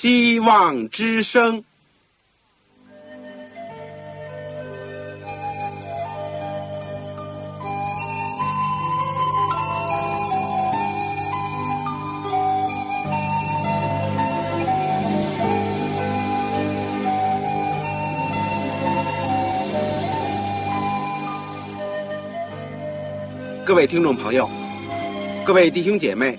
[0.00, 1.64] 希望之声。
[23.66, 24.48] 各位听众朋友，
[25.44, 26.38] 各位弟兄姐妹，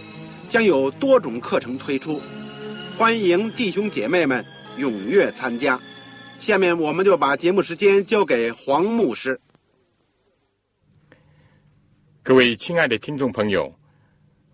[0.51, 2.21] 将有多种课程推出，
[2.97, 4.45] 欢迎弟兄姐妹们
[4.77, 5.79] 踊跃参加。
[6.41, 9.39] 下面我们就把节目时间交给黄牧师。
[12.21, 13.73] 各位亲爱的听众朋友，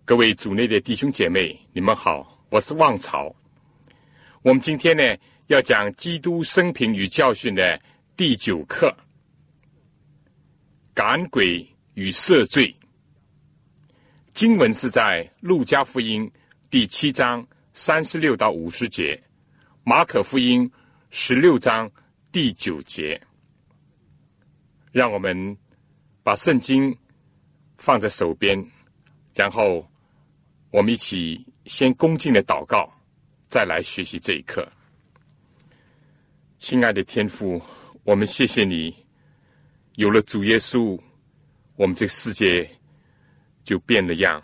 [0.04, 3.34] 各位组内的弟兄姐妹，你们好，我是旺朝。
[4.42, 5.02] 我们今天呢
[5.48, 7.76] 要讲基督生平与教训的
[8.16, 8.96] 第九课，
[10.94, 11.68] 赶鬼。
[11.94, 12.72] 与赦罪，
[14.38, 16.30] 经文是在路加福音
[16.70, 17.44] 第七章
[17.74, 19.20] 三十六到五十节，
[19.82, 20.70] 马可福音
[21.10, 21.90] 十六章
[22.30, 23.20] 第九节。
[24.92, 25.58] 让我们
[26.22, 26.96] 把圣经
[27.78, 28.64] 放在手边，
[29.34, 29.84] 然后
[30.70, 32.88] 我们一起先恭敬的祷告，
[33.48, 34.64] 再来学习这一课。
[36.58, 37.60] 亲爱的天父，
[38.04, 38.94] 我们谢谢你，
[39.96, 40.96] 有了主耶稣。
[41.74, 42.70] 我们这个世界
[43.68, 44.42] 就变了样，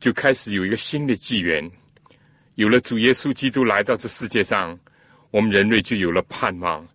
[0.00, 1.70] 就开始有一个新的纪元。
[2.54, 4.78] 有了主耶稣基督来到这世界上，
[5.30, 6.88] 我们人类就有了盼望。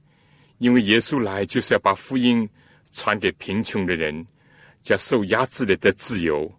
[0.58, 2.50] 因为耶稣来就是要把福音
[2.92, 4.26] 传给贫穷的人，
[4.82, 6.52] 叫受压制的得自由，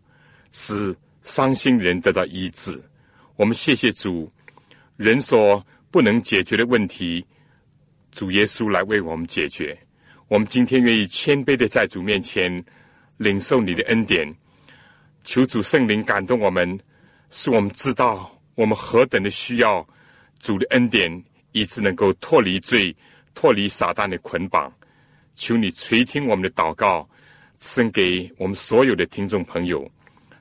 [0.52, 2.80] 使伤心人得到医治。
[3.34, 4.32] 我们谢谢主，
[4.96, 7.26] 人所不能解决的问题，
[8.12, 9.76] 主耶稣来为我们解决。
[10.28, 12.64] 我们今天愿意谦卑的在主面前。
[13.18, 14.26] 领受你的恩典，
[15.24, 16.78] 求主圣灵感动我们，
[17.30, 19.84] 使我们知道我们何等的需要
[20.38, 22.94] 主的恩典，以致能够脱离罪、
[23.34, 24.70] 脱离撒旦的捆绑。
[25.34, 27.08] 求你垂听我们的祷告，
[27.58, 29.90] 赐给我们所有的听众朋友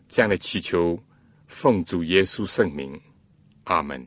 [0.07, 1.01] 这样的祈求，
[1.47, 2.99] 奉主耶稣圣名，
[3.63, 4.05] 阿门。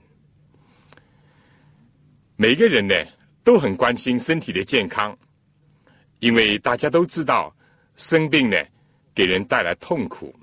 [2.37, 2.95] 每个人呢
[3.43, 5.17] 都很关心身体的健康，
[6.21, 7.53] 因为大家都知道。
[7.97, 8.59] 生病呢，
[9.15, 10.39] 给人带来痛苦。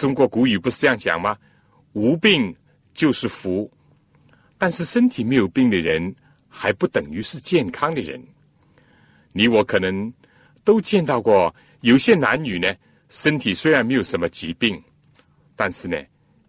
[0.00, 1.36] 中国古语不是这样讲吗？
[1.92, 2.56] 无病
[2.94, 3.70] 就是福。
[4.56, 6.14] 但是身体没有病的人，
[6.48, 8.18] 还不等于是健康的人。
[9.32, 10.10] 你我可能
[10.64, 12.74] 都见到过，有些男女呢，
[13.10, 14.82] 身体虽然没有什么疾病，
[15.54, 16.02] 但是呢，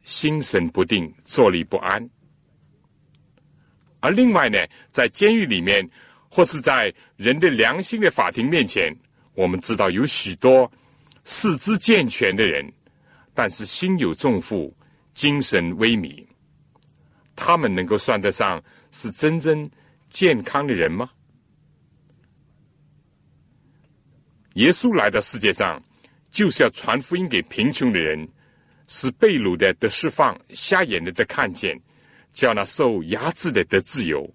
[0.03, 2.09] 心神不定，坐立不安。
[3.99, 4.57] 而另外呢，
[4.91, 5.85] 在监狱里面，
[6.29, 8.95] 或是在人的良心的法庭面前。
[9.33, 10.71] 我们知道有许多
[11.25, 12.71] 四肢健全的人，
[13.41, 14.71] 但是心有重负，
[15.15, 16.23] 精神萎靡。
[17.35, 19.67] 他们能够算得上是真正
[20.09, 21.09] 健康的人吗？
[24.53, 25.83] 耶稣来到世界上，
[26.29, 28.29] 就是要传福音给贫穷的人，
[28.85, 31.75] 使被掳的得释放，瞎眼的得看见，
[32.35, 34.31] 叫那受压制的得自由，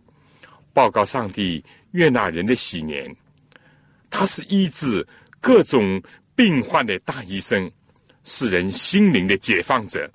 [0.72, 3.14] 报告上帝悦纳人的喜年。
[4.10, 5.06] 他是医治
[5.40, 6.02] 各种
[6.34, 7.70] 病患的大医生，
[8.28, 10.10] 是人心灵的解放者，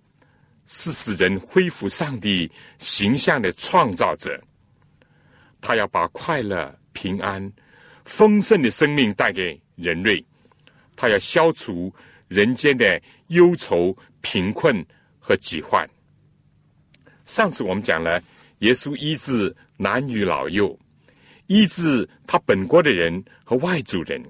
[0.66, 4.38] 是使人恢复上帝形象的创造者。
[5.62, 7.50] 他要把快乐、平安、
[8.04, 10.24] 丰盛的生命带给人类，
[10.98, 11.94] 他要消除
[12.28, 14.86] 人间的忧愁、贫困
[15.18, 15.90] 和疾患。
[17.24, 18.22] 上次我们讲了，
[18.60, 20.78] 耶稣医治男女老幼。
[21.48, 24.22] 医治他本国的人和外族人，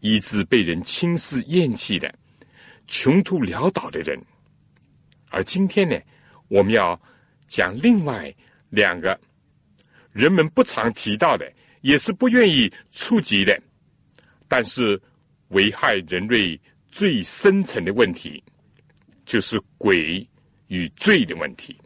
[0.00, 2.14] 医治被人轻视厌弃的、
[2.86, 4.20] 穷途潦倒的人。
[5.30, 5.98] 而今天呢，
[6.48, 7.00] 我们要
[7.46, 8.34] 讲另外
[8.70, 9.18] 两个
[10.12, 11.50] 人们不常提到的，
[11.80, 13.60] 也是不愿意触及的，
[14.48, 15.00] 但是
[15.48, 18.42] 危害人类最深层的问题，
[19.24, 20.26] 就是鬼
[20.68, 21.76] 与罪的问题。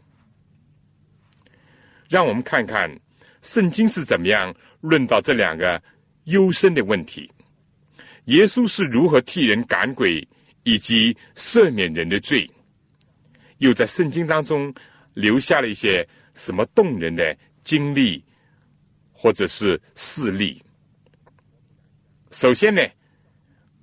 [2.09, 2.89] 让我们看看。
[3.43, 5.81] 圣经是怎么样论到这两个
[6.25, 7.31] 幽深的问题？
[8.25, 10.27] 耶稣是如何替人赶鬼
[10.67, 12.45] 以及赦免人的罪？
[13.59, 14.73] 又在圣经当中
[15.13, 17.33] 留下了一些什么动人的
[17.63, 18.21] 经历，
[19.13, 20.61] 或者是事例。
[22.31, 22.81] 首先呢，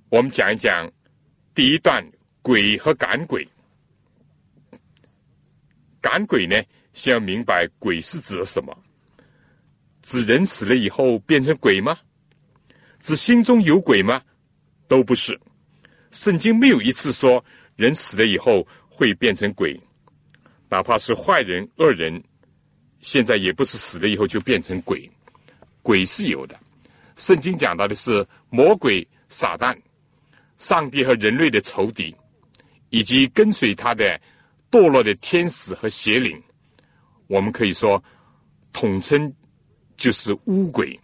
[0.09, 0.87] 我们讲一讲
[1.55, 2.07] 第一段
[2.43, 3.47] 鬼和赶鬼。
[5.99, 6.61] 赶鬼呢，
[6.93, 8.77] 先要明白鬼是指什么？
[10.03, 11.97] 指人死了以后变成鬼吗？
[12.99, 14.21] 指心中有鬼吗？
[14.87, 15.39] 都不是。
[16.15, 17.43] 圣经没有一次说
[17.75, 19.77] 人死了以后会变成鬼，
[20.69, 22.23] 哪怕是坏人、恶人，
[23.01, 25.11] 现在也不是死了以后就变成鬼。
[25.81, 26.57] 鬼是有的。
[27.17, 29.77] 圣经讲到的是魔鬼撒旦，
[30.57, 32.15] 上帝和人类的仇敌，
[32.91, 34.17] 以及跟随他的
[34.71, 36.41] 堕落的天使和邪灵。
[37.27, 38.01] 我们可以说
[38.71, 39.31] 统称
[39.97, 40.97] 就是巫鬼。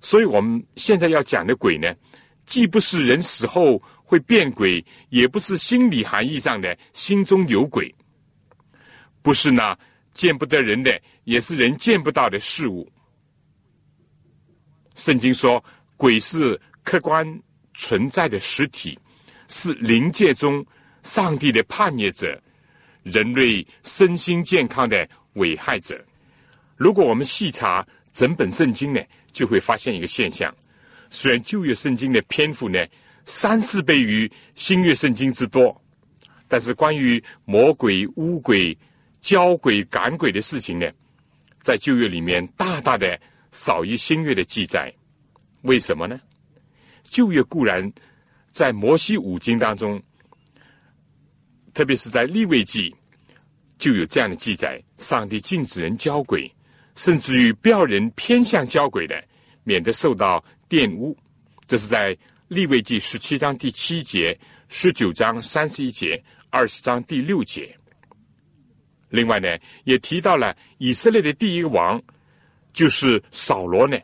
[0.00, 1.94] 所以我们现在要讲的鬼呢，
[2.46, 7.94] 既不是人死后会变鬼，也不是心理含义上的心中有鬼，
[9.20, 9.78] 不是那
[10.14, 12.90] 见不得人的，也是人见不到的事物。
[14.94, 15.62] 圣经说，
[15.98, 17.38] 鬼是客观
[17.74, 18.98] 存在的实体，
[19.48, 20.64] 是灵界中
[21.02, 22.40] 上帝的叛逆者，
[23.02, 26.02] 人类身心健康的危害者。
[26.76, 29.02] 如果我们细查整本圣经呢？
[29.30, 30.52] 就会发现一个现象：
[31.10, 32.84] 虽然旧约圣经的篇幅呢
[33.28, 35.78] 三四倍于新约圣经之多，
[36.48, 38.76] 但是关于魔鬼、巫鬼、
[39.20, 40.90] 交鬼、赶鬼的事情呢，
[41.60, 43.20] 在旧约里面大大的
[43.52, 44.90] 少于新约的记载。
[45.62, 46.18] 为什么呢？
[47.02, 47.92] 旧约固然
[48.46, 50.02] 在摩西五经当中，
[51.74, 52.96] 特别是在立位记
[53.76, 56.50] 就有这样的记载：上帝禁止人交鬼。
[56.94, 59.22] 甚至于不要人偏向交鬼的，
[59.64, 61.14] 免得受到玷污。
[61.66, 62.16] 这是在
[62.48, 67.78] 立位记十七章第七节、十九章三十一节、二十章第六节。
[69.10, 69.54] 另外呢，
[69.84, 72.02] 也提到了以色列的第一个王
[72.72, 73.98] 就是扫罗呢，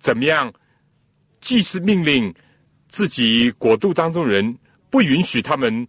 [0.00, 0.52] 怎么样？
[1.40, 2.34] 既是命令
[2.88, 4.58] 自己国度当中人
[4.90, 5.86] 不允许他们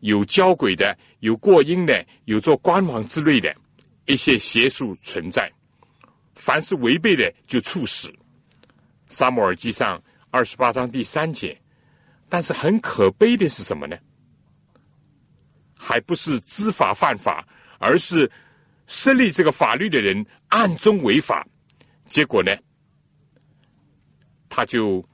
[0.00, 3.52] 有交鬼的、有过阴的、有做官王之类的。
[4.06, 5.50] 一些邪术存在，
[6.36, 8.12] 凡是违背的就处死。
[9.08, 10.00] 沙漠尔记上
[10.32, 11.56] 二十八章第三节。
[12.28, 13.96] 但是很可悲的是什么呢？
[15.76, 17.46] 还不是知法犯法，
[17.78, 18.28] 而是
[18.86, 21.46] 设立这个法律的人暗中违法，
[22.08, 22.56] 结果呢，
[24.48, 25.06] 他就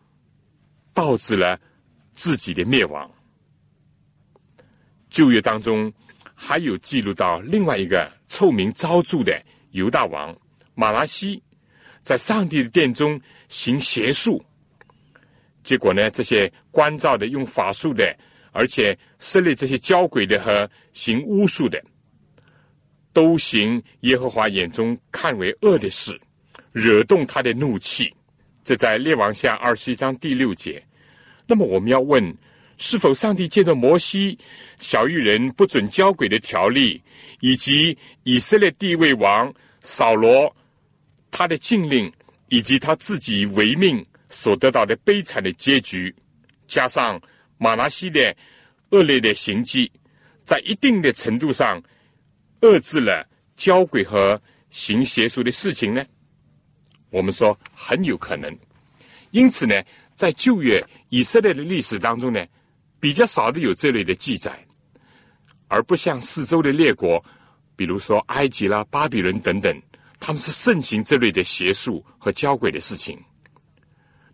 [0.94, 1.60] 导致了
[2.12, 3.10] 自己的灭亡。
[5.10, 5.92] 旧约当中
[6.34, 8.10] 还有记录到另外一个。
[8.30, 10.36] 臭名昭著的犹大王
[10.74, 11.42] 马拉西，
[12.02, 13.18] 在上帝的殿中
[13.48, 14.44] 行邪术，
[15.62, 18.16] 结果呢，这些关照的、用法术的，
[18.52, 21.82] 而且设立这些交鬼的和行巫术的，
[23.12, 26.18] 都行耶和华眼中看为恶的事，
[26.72, 28.12] 惹动他的怒气。
[28.62, 30.82] 这在列王下二十一章第六节。
[31.46, 32.36] 那么我们要问。
[32.80, 34.38] 是否上帝借着摩西
[34.78, 37.02] 小玉人不准交鬼的条例，
[37.40, 40.54] 以及以色列地位王扫罗
[41.28, 42.08] 他的禁令，
[42.50, 46.14] 以及他自己违命所得到的悲惨的结局，
[46.66, 47.20] 加上
[47.56, 48.36] 马拉西的
[48.90, 49.90] 恶劣的行迹，
[50.40, 51.82] 在一定的程度上
[52.60, 54.40] 遏制了交鬼和
[54.70, 56.04] 行邪术的事情呢？
[57.10, 58.54] 我们说很有可能。
[59.30, 59.74] 因此呢，
[60.14, 62.44] 在旧约以色列的历史当中呢。
[63.00, 64.58] 比较少的有这类的记载，
[65.68, 67.24] 而不像四周的列国，
[67.76, 69.80] 比如说埃及啦、巴比伦等等，
[70.18, 73.16] 他们是盛行这类的邪术和交鬼的事情。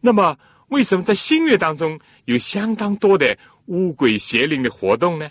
[0.06, 3.34] 那么，为什么在新月当中有相当多的
[3.68, 5.30] 巫鬼邪灵的活动呢？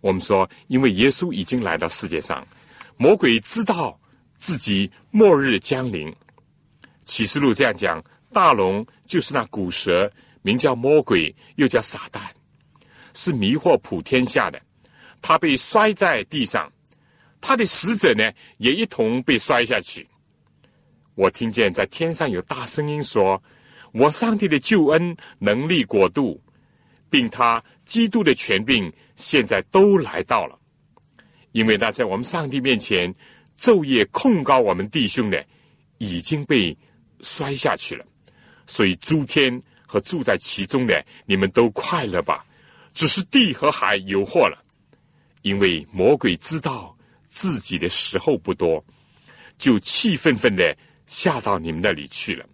[0.00, 2.46] 我们说，因为耶稣已经来到世界上，
[2.96, 3.98] 魔鬼知道
[4.36, 6.14] 自己末日将临。
[7.02, 8.00] 启示录这样讲：
[8.32, 10.08] 大龙就是那古蛇。
[10.42, 12.20] 名叫魔鬼，又叫撒旦，
[13.14, 14.62] 是迷惑普天下的。
[15.20, 16.72] 他被摔在地上，
[17.40, 20.08] 他的使者呢也一同被摔下去。
[21.18, 23.42] 我听见在天上有大声音说
[23.90, 26.40] ：“我上帝的救恩、能力、国度，
[27.10, 30.56] 并他基督的权柄，现在都来到了。
[31.50, 33.12] 因为那在我们上帝面前
[33.58, 35.44] 昼夜控告我们弟兄的，
[35.98, 36.76] 已经被
[37.20, 38.06] 摔下去了。
[38.66, 39.60] 所以诸天。”
[39.90, 42.44] 和住在其中的你们都快乐吧，
[42.92, 44.62] 只是地和海有祸了，
[45.40, 46.94] 因为魔鬼知道
[47.30, 48.84] 自己的时候不多，
[49.56, 50.76] 就气愤愤的
[51.08, 52.46] 下到你们那里去了。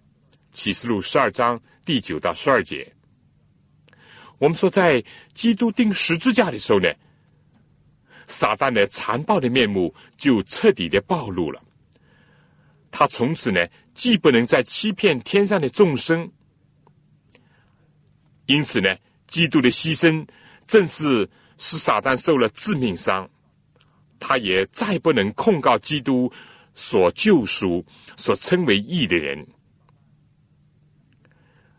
[0.53, 2.91] 启示录十二章第九到十二节，
[4.39, 6.89] 我们说在基督钉十字架的时候呢，
[8.29, 11.61] 撒旦的残暴的面目就彻底的暴露了。
[12.93, 16.31] 他从此呢，既不能再欺骗天上的众生，
[18.47, 18.97] 因此呢，
[19.27, 20.25] 基督的牺牲
[20.69, 23.29] 正是使撒旦受了致命伤，
[24.21, 26.33] 他也再不能控告基督
[26.75, 27.85] 所救赎、
[28.17, 29.47] 所称为义的人。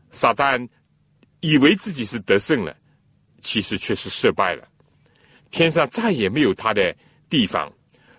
[0.10, 0.68] 撒旦
[1.42, 2.76] 以为自己是得胜了，
[3.42, 4.68] 其实却是失败了。
[5.52, 6.96] 天上再也没有他的
[7.30, 7.72] 地方，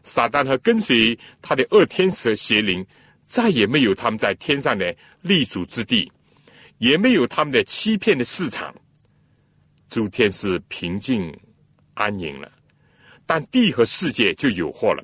[0.02, 2.87] 撒旦和跟随他的恶天使邪灵
[3.25, 6.11] 再也没有他们在天上的立足之地，
[6.78, 8.75] 也没有他们的欺骗的市场。
[9.88, 11.35] 诸天是平静
[11.95, 12.52] 安宁了，
[13.25, 15.02] 但地和世界就有祸了。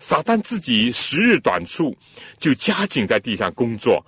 [0.00, 1.96] 撒旦自己时日短促，
[2.38, 4.04] 就加紧在地上工作，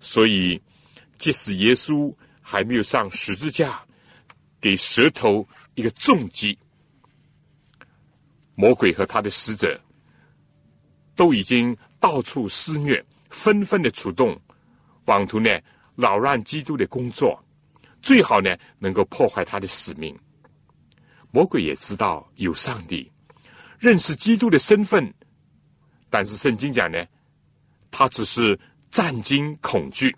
[0.00, 0.58] 所以。
[1.16, 2.12] 即使耶稣
[2.42, 3.80] 还没有上十字架，
[4.60, 6.58] 给舌头一个重击，
[8.56, 9.80] 魔鬼和他的使者
[11.14, 14.38] 都已经到处肆虐，纷纷的出动，
[15.04, 15.48] 妄图呢
[15.94, 17.42] 扰乱基督的工作，
[18.02, 20.14] 最好呢能够破坏他的使命。
[21.30, 23.10] 魔鬼也知道有上帝，
[23.78, 25.14] 认识基督的身份，
[26.14, 27.04] 但是圣经讲呢，
[27.90, 28.56] 他只是
[28.88, 30.14] 战惊恐惧。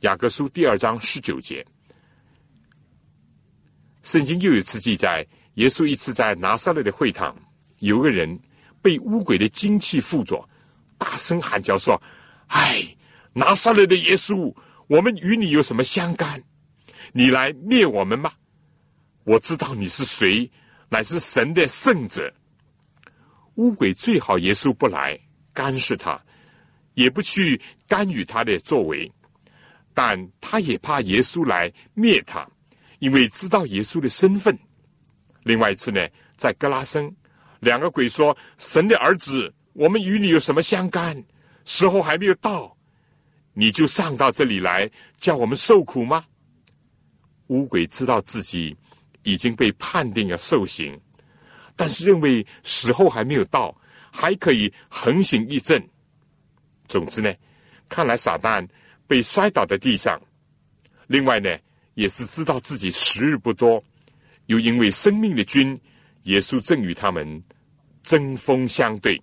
[0.00, 1.62] 雅各书第二章十九节，
[4.02, 7.36] 圣经又一次记载，耶稣一次在拿撒勒的会堂，
[7.80, 8.40] 有个人
[8.80, 10.42] 被污鬼的精气附着，
[10.96, 12.00] 大声喊叫说
[12.48, 12.96] ：“哎，
[13.34, 14.50] 拿撒勒的耶稣，
[14.86, 16.42] 我们与你有什么相干？
[17.12, 18.32] 你来灭我们吗？
[19.24, 20.50] 我知道你是谁，
[20.88, 22.32] 乃是神的圣者。
[23.56, 25.18] 乌鬼最好耶稣不来
[25.52, 26.18] 干涉他，
[26.94, 29.10] 也不去干预他的作为。”
[29.92, 32.46] 但他也怕耶稣来灭他，
[32.98, 34.54] 因为知道耶稣的身份。
[35.42, 37.10] 另外一次呢，在格拉森，
[37.60, 41.24] 两个鬼说：“神的儿子，我们与你有什么相干？
[41.64, 42.76] 时候还没有到，
[43.54, 46.26] 你就上到这里来，叫我们受苦吗？”
[47.48, 48.76] 乌鬼知道自己
[49.22, 51.00] 已经被判定要受刑，
[51.76, 53.72] 但是认为时候还没有到，
[54.10, 55.80] 还可以横行一阵。
[56.88, 57.32] 总之呢，
[57.88, 58.66] 看来撒旦。
[59.08, 60.20] 被摔倒在地上，
[61.06, 61.56] 另外呢，
[61.94, 63.80] 也是知道自己时日不多，
[64.46, 65.80] 又因为生命的君
[66.24, 67.40] 耶稣正与他们
[68.02, 69.16] 针锋相对，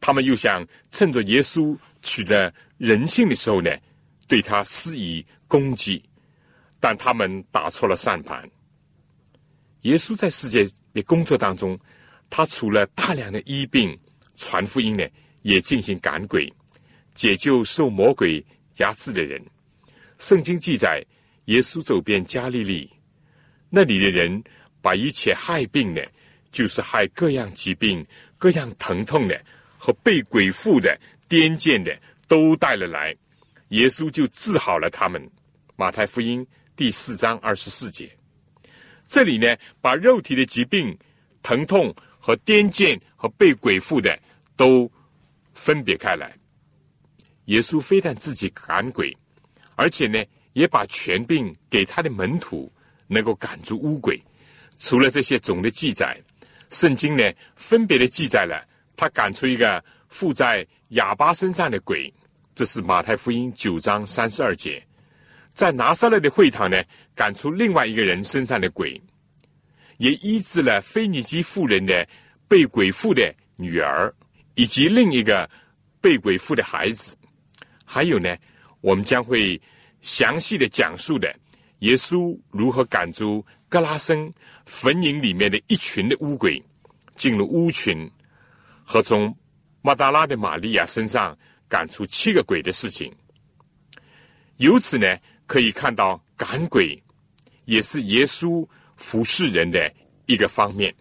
[0.00, 3.70] 他们又想趁着耶稣取得人性的时候呢，
[4.26, 6.02] 对他施以攻击，
[6.80, 8.50] 但他们打错了算盘。
[9.82, 11.78] 耶稣在世界的工作当中，
[12.28, 13.96] 他除了大量的医病、
[14.36, 15.06] 传福音呢，
[15.42, 16.52] 也进行赶鬼、
[17.14, 18.44] 解救受魔鬼。
[18.78, 19.38] 压制的人，
[20.18, 21.04] 圣经记载，
[21.44, 22.90] 耶稣走遍加利利，
[23.68, 24.42] 那里的人
[24.80, 26.02] 把一切害病的，
[26.50, 28.04] 就是害各样疾病、
[28.38, 29.38] 各样疼痛的
[29.76, 30.98] 和被鬼附的、
[31.28, 31.94] 癫痫的，
[32.26, 33.14] 都带了来，
[33.68, 35.30] 耶稣就治好了他们。
[35.76, 38.10] 马太福音第四章二十四节，
[39.12, 40.98] 这里呢，把肉体的疾病、
[41.42, 44.18] 疼痛和癫痫和被鬼附的
[44.56, 44.90] 都
[45.52, 46.34] 分别开来。
[47.44, 49.14] 耶稣非但自己赶鬼，
[49.76, 52.72] 而且呢，也把权柄给他的门徒，
[53.06, 54.18] 能够赶出污鬼。
[54.78, 56.18] 除了这些总的记载，
[56.70, 58.66] 圣经呢，分别的记载了
[58.96, 62.10] 他赶出一个附在哑巴身上的鬼，
[62.54, 64.80] 这是马太福音九章三十二节；
[65.52, 66.82] 在拿撒勒的会堂呢，
[67.14, 69.00] 赶出另外一个人身上的鬼，
[69.98, 72.08] 也医治了腓尼基妇人的
[72.48, 74.12] 被鬼附的女儿，
[74.54, 75.48] 以及另一个
[76.00, 77.16] 被鬼附的孩子。
[77.84, 78.36] 还有呢，
[78.80, 79.60] 我们将会
[80.00, 81.34] 详细的讲述的，
[81.80, 84.32] 耶稣如何赶出格拉森
[84.64, 86.62] 坟茔里面的一群的乌鬼，
[87.16, 88.10] 进入乌群，
[88.84, 89.36] 和从
[89.82, 91.36] 马达拉的玛利亚身上
[91.68, 93.12] 赶出七个鬼的事情。
[94.58, 97.01] 由此呢，可以看到赶鬼
[97.72, 99.90] 也是耶稣服侍人的
[100.26, 100.94] 一个方面。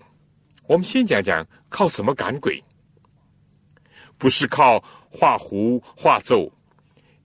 [0.68, 2.64] 我们先讲讲靠什么赶鬼，
[4.18, 6.50] 不是靠画符画咒。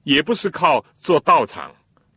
[0.02, 1.72] 也不是靠做道场，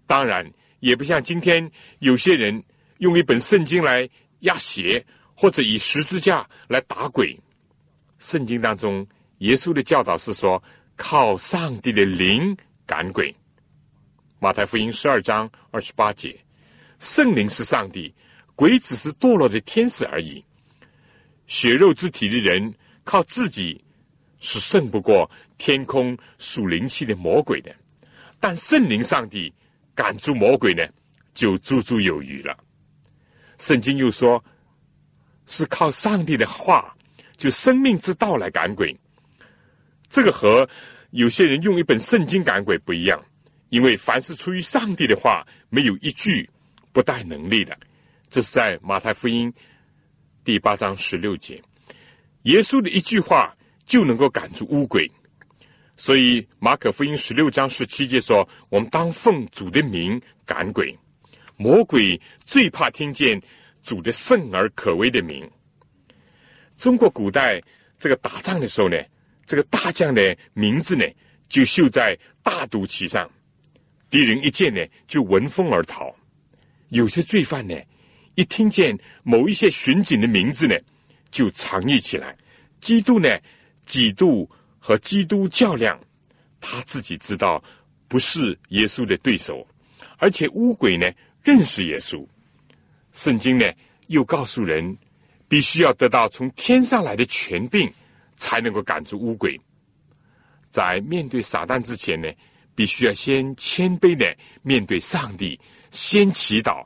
[0.05, 0.48] 当然
[0.79, 2.63] 也不像今天有些人
[2.98, 4.07] 用一本圣经来
[4.41, 5.03] 压邪，
[5.36, 7.39] 或者以十字架来打鬼。
[8.19, 9.05] 圣经当中，
[9.39, 10.62] 耶稣的教导是说
[10.95, 12.55] 靠上帝的灵
[12.86, 13.36] 赶鬼。
[14.39, 16.39] 马太福音十二章二十八节，
[17.00, 18.13] 圣灵是上帝，
[18.56, 20.44] 鬼只是堕落的天使而已。
[21.48, 23.84] 血肉之体的人靠自己
[24.39, 25.29] 是胜不过。
[25.58, 27.75] 天空属灵气的魔鬼的，
[28.39, 29.53] 但圣灵上帝
[29.94, 30.88] 赶出魔鬼呢，
[31.34, 32.58] 就足足有余了。
[33.58, 34.41] 圣经又说，
[35.48, 36.96] 是靠上帝的话，
[37.36, 38.98] 就生命之道来赶鬼。
[40.08, 40.65] 这个和
[41.12, 43.22] 有些人用一本圣经赶鬼不一样，
[43.68, 46.50] 因为凡是出于上帝的话，没有一句
[46.91, 47.77] 不带能力的。
[48.29, 49.51] 这是在马太福音
[50.43, 51.62] 第八章十六节，
[52.43, 53.55] 耶稣的一句话
[53.86, 55.10] 就能够赶出乌鬼。
[55.98, 60.98] 所以马可福音十六章十七节说：“我们当奉主的名赶鬼。”
[61.58, 63.41] 魔鬼最怕听见
[63.84, 65.46] 主的圣而可畏的名。
[66.77, 67.62] 中国古代
[67.98, 68.96] 这个打仗的时候呢，
[69.46, 71.05] 这个大将的名字呢
[71.50, 73.29] 就绣在大肚旗上，
[74.10, 76.15] 敌人一见呢就闻风而逃。
[76.89, 77.75] 有些罪犯呢，
[78.36, 80.75] 一听见某一些巡警的名字呢，
[81.31, 82.36] 就藏匿起来。
[82.79, 83.39] 基督呢，
[83.86, 86.00] 几度和基督较量，
[86.62, 87.63] 他自己知道
[88.08, 89.65] 不是耶稣的对手，
[90.17, 91.12] 而且乌鬼呢。
[91.41, 92.27] 认识耶稣，
[93.13, 93.65] 圣经呢
[94.08, 94.96] 又告诉人，
[95.48, 97.89] 必须要得到从天上来的权柄，
[98.36, 99.60] 才能够赶出乌鬼。
[100.69, 102.29] 在面对撒旦之前呢，
[102.75, 105.58] 必须要先谦卑的面对上帝，
[105.91, 106.86] 先祈祷，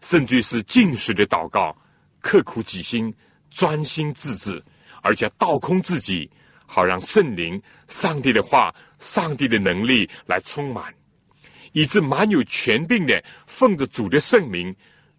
[0.00, 1.76] 甚至是进食的祷告，
[2.20, 3.12] 刻苦己心，
[3.50, 4.62] 专心致志，
[5.02, 6.30] 而且倒空自己，
[6.66, 10.92] 好让圣灵、上帝的话、上帝的能力来充满。
[11.72, 14.74] 以致蛮有权柄的，奉着主的圣名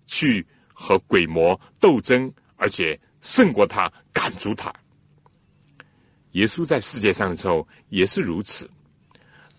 [0.05, 4.71] 去和鬼魔斗争，而且胜过他，赶逐他。
[6.33, 8.69] 耶稣在世界上的时候也是如此。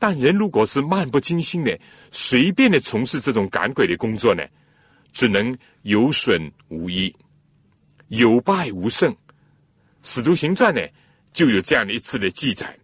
[0.06, 1.80] 但人如果是漫不经心的、
[2.10, 4.44] 随便的从事这种赶鬼的工作呢，
[5.14, 7.16] 只能有损无益，
[8.08, 9.16] 有败无胜。
[10.02, 10.82] 使徒行传呢
[11.32, 12.78] 就有这样的一次的记载，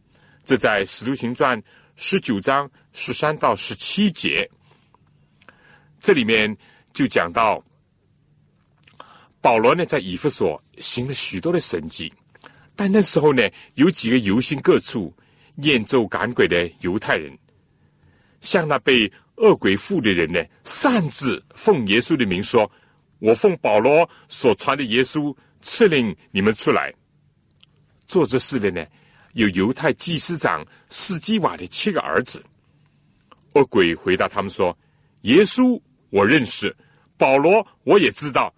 [0.45, 1.63] 这在使徒行传
[1.95, 2.67] 十九章。
[2.95, 4.51] 十三到十七节，
[6.01, 6.57] 这里面
[6.95, 7.63] 就讲到
[9.43, 12.11] 保罗呢，在以弗所行了许多的神迹，
[12.75, 15.15] 但那时候呢，有几个游行各处、
[15.61, 17.37] 念咒赶鬼的犹太人，
[18.41, 22.71] 向那被恶鬼附的人呢，擅自奉耶稣的名说
[23.21, 26.93] ：“我奉保罗所传的耶稣，赐令你们出来。”
[28.07, 28.85] 做这事的呢，
[29.35, 32.43] 有犹太祭司长斯基瓦的七个儿子。
[33.55, 34.77] 恶鬼回答他们说
[35.23, 36.75] ：“耶稣我认识，
[37.17, 38.55] 保罗我也知道，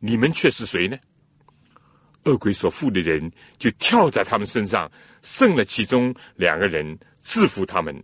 [0.00, 0.96] 你们却是谁呢？”
[2.24, 4.90] 恶鬼所附的人就跳在他们身上，
[5.22, 8.02] 胜了其中两个人，制服他们，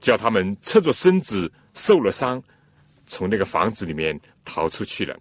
[0.00, 2.42] 叫他们侧着身子受了伤，
[3.06, 5.18] 从那个房子里面逃出去了。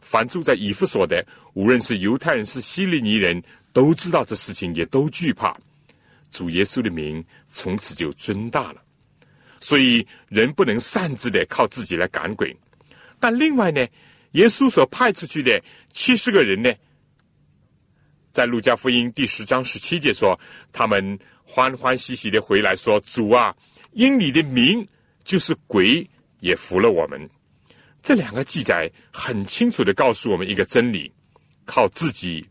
[0.00, 3.42] 凡住在以弗所的，无论是犹太人是希利尼人，
[3.72, 5.56] 都知道这事情，也都惧怕
[6.30, 8.82] 主耶稣的名，从此就尊大了。
[9.58, 12.54] 所以人不能擅自的靠自己来赶鬼，
[13.18, 13.84] 但另外呢，
[14.32, 15.60] 耶稣所派出去的
[15.92, 16.72] 七十个人呢，
[18.36, 20.38] 在路加福音第十章十七节说，
[20.70, 23.56] 他们欢欢喜喜的回来说：“主啊，
[23.92, 24.86] 因你的名，
[25.24, 26.06] 就是鬼
[26.40, 27.30] 也服了我们。”
[28.02, 31.10] 这两个记载很清楚的告诉我们一个真理：
[31.64, 32.46] 靠自己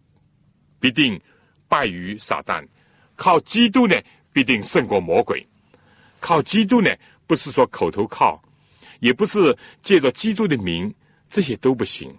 [0.80, 1.22] 必定
[1.68, 2.68] 败于撒旦，
[3.16, 3.96] 靠基督呢
[4.34, 5.46] 必定胜过魔鬼。
[6.20, 6.90] 靠基督呢，
[7.28, 8.42] 不是说口头靠，
[9.02, 10.92] 也不是借着基督的名，
[11.30, 12.12] 这些都不行。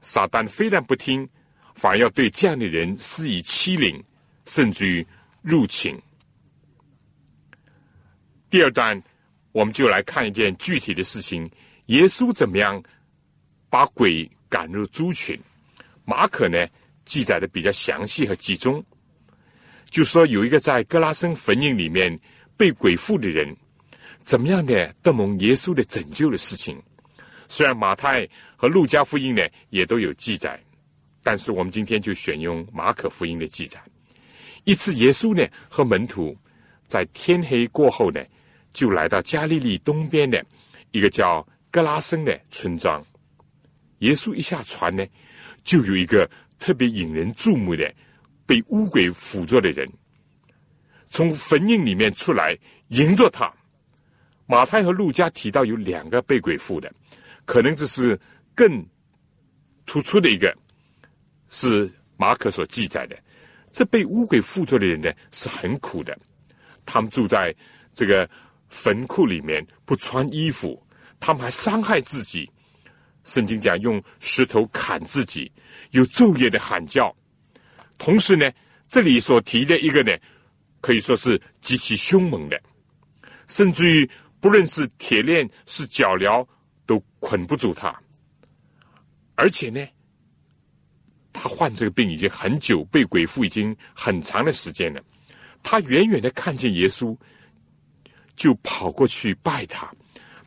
[0.00, 1.28] 撒旦非但不听，
[1.74, 4.02] 反而要对这样的人施以欺凌，
[4.46, 5.06] 甚至于
[5.42, 5.96] 入侵。
[8.48, 9.00] 第二段，
[9.52, 11.50] 我们就来看一件具体的事情：
[11.86, 12.82] 耶稣怎么样
[13.68, 15.38] 把鬼赶入猪群？
[16.04, 16.66] 马可呢
[17.04, 18.84] 记载的比较详细和集中，
[19.88, 22.18] 就说有一个在格拉森坟茔里面。
[22.56, 23.56] 被鬼附的人，
[24.20, 26.78] 怎么样的得蒙耶稣的拯救的事情？
[27.48, 30.62] 虽然马太和路加福音呢也都有记载，
[31.22, 33.80] 但是我们今天就选用马可福音的记载。
[34.64, 36.36] 一次，耶稣呢和门徒
[36.86, 38.22] 在天黑过后呢，
[38.72, 40.44] 就来到加利利东边的
[40.90, 43.04] 一个叫格拉森的村庄。
[43.98, 45.06] 耶稣一下船呢，
[45.62, 47.92] 就有一个特别引人注目的
[48.46, 49.90] 被乌鬼附着的人。
[51.08, 52.56] 从坟茔里面出来
[52.88, 53.52] 迎着他，
[54.46, 56.92] 马太和路加提到有两个被鬼附的，
[57.44, 58.18] 可能这是
[58.54, 58.86] 更
[59.86, 60.56] 突出的一个，
[61.50, 63.14] 是马可所记载的。
[63.70, 66.18] 这被乌鬼附着的人呢是很苦的，
[66.86, 67.54] 他们住在
[67.92, 68.26] 这个
[68.70, 70.82] 坟库里面，不穿衣服，
[71.20, 72.50] 他们还伤害自己。
[73.24, 75.52] 圣经讲用石头砍自己，
[75.90, 77.14] 有昼夜的喊叫。
[77.98, 78.50] 同时呢，
[78.88, 80.16] 这里所提的一个呢。
[80.82, 82.58] 可以说是极其凶猛的，
[83.48, 84.10] 甚至于
[84.40, 86.42] 不论是铁链是脚镣
[86.86, 87.94] 都捆不住他，
[89.34, 89.86] 而且呢，
[91.32, 95.02] 他患这个病已经很久，被鬼附已经很长的时间了。
[95.62, 97.16] 他远远的看见耶稣，
[98.34, 99.92] 就跑过去拜他，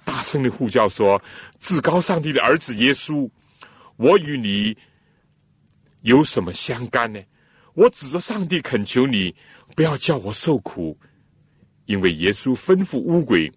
[0.04, 1.22] 大声的呼叫说
[1.60, 3.30] ：“至高上帝的儿子耶稣，
[3.98, 4.76] 我与你
[6.02, 7.22] 有什么相干呢？
[7.76, 9.36] 我指着上帝恳求你，
[9.76, 10.98] 不要叫我受苦。”
[11.86, 13.52] 因为耶稣吩咐乌鬼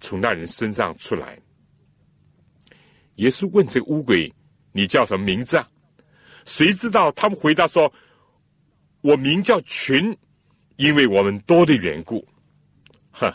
[0.00, 1.38] 从那人身上出来。
[3.16, 4.32] 耶稣问这个乌鬼
[4.72, 5.66] ：“你叫什么名字啊？”
[6.44, 7.10] 谁知道？
[7.12, 7.92] 他们回答说
[9.00, 10.16] ：“我名叫群，
[10.76, 12.26] 因为我们多的缘故。”
[13.12, 13.32] 哼，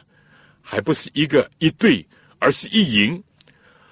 [0.61, 2.05] 还不是一个一队，
[2.39, 3.23] 而是一营。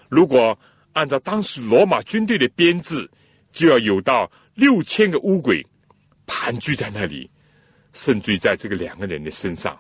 [0.10, 0.58] 如果
[0.94, 3.10] 按照当时罗马军队的编制，
[3.52, 5.66] 就要有到六千个乌鬼
[6.26, 7.30] 盘踞在那里，
[7.94, 9.78] 甚至在这个两个人的身上。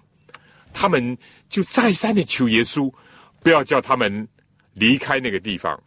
[0.74, 1.17] 他们
[1.50, 2.93] 就再三的求耶稣，
[3.41, 4.28] 不要叫他们
[4.74, 5.82] 离开那个地方。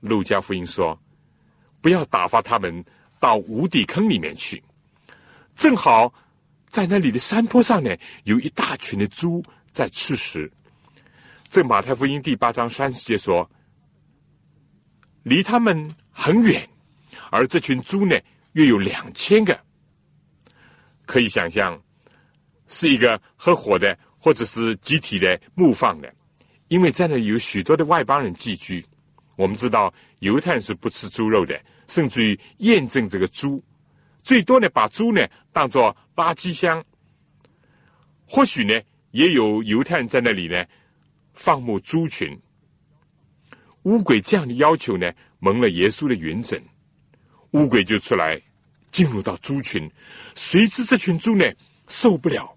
[0.00, 0.98] 路加福音说。
[1.80, 2.84] 不要打发他们
[3.20, 4.62] 到无底坑里面去。
[5.54, 6.12] 正好
[6.66, 10.50] 在那里的山坡上呢，有一大群的猪在吃食。
[11.48, 13.50] 这马太福音第八章三十节说，
[15.22, 16.68] 离他们很远，
[17.30, 18.18] 而这群猪呢，
[18.52, 19.58] 约有两千个。
[21.06, 21.80] 可以想象，
[22.68, 26.14] 是一个合伙的或者是集体的牧放的，
[26.68, 28.84] 因为在那有许多的外邦人寄居。
[29.38, 29.94] 我们知道。
[30.18, 33.62] 犹太人是不吃猪肉的，甚至于验证这个猪，
[34.24, 36.84] 最多呢把猪呢当做垃圾箱。
[38.26, 40.66] 或许呢也有犹太人在那里呢
[41.34, 42.36] 放牧猪群。
[43.84, 46.60] 乌鬼这样的要求呢蒙了耶稣的允准，
[47.52, 48.42] 乌鬼就出来
[48.90, 49.88] 进入到猪群，
[50.34, 51.48] 谁知这群猪呢
[51.86, 52.52] 受不了，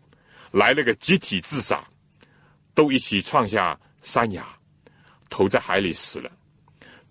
[0.49, 1.87] 来了个集体自杀，
[2.73, 4.43] 都一起创下山崖，
[5.29, 6.31] 投在海里死了。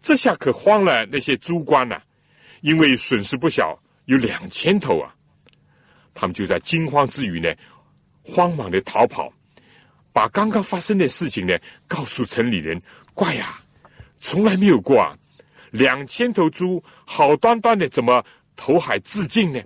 [0.00, 2.00] 这下可慌了那些猪官呐，
[2.62, 5.14] 因为损失不小，有两千头啊。
[6.14, 7.54] 他们就在惊慌之余呢，
[8.22, 9.32] 慌忙的逃跑，
[10.12, 12.80] 把刚刚发生的事情呢告诉城里人。
[13.14, 13.62] 怪呀，
[14.18, 15.16] 从来没有过啊！
[15.70, 18.24] 两千头猪好端端的怎么
[18.56, 19.62] 投海自尽呢？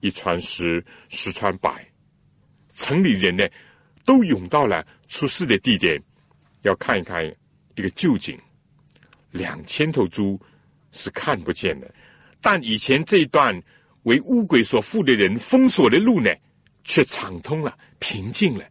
[0.00, 1.86] 一传十，十传百，
[2.74, 3.46] 城里人呢
[4.04, 6.00] 都涌到了出事的地点，
[6.62, 7.24] 要看一看
[7.74, 8.38] 一个究竟。
[9.34, 10.40] 两千头猪
[10.92, 11.92] 是看不见的，
[12.40, 13.60] 但以前这一段
[14.04, 16.30] 为乌鬼所附的人封锁的路呢，
[16.84, 18.64] 却畅通了，平静了。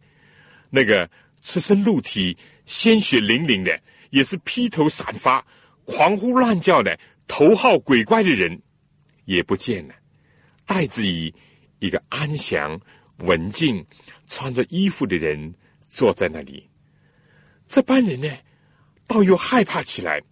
[0.70, 1.08] 那个
[1.42, 5.46] 赤身露体、鲜血淋淋的，也是披头散发、
[5.84, 6.98] 狂呼乱叫的、
[7.28, 8.58] 头号鬼怪的人，
[9.26, 9.94] 也不见了。
[10.64, 11.32] 代之以
[11.78, 12.80] 一个安详、
[13.18, 13.84] 文静、
[14.26, 15.54] 穿着衣服的人
[15.86, 16.66] 坐在那里。
[17.66, 18.28] 这班人呢，
[19.06, 20.22] 倒又害怕起来。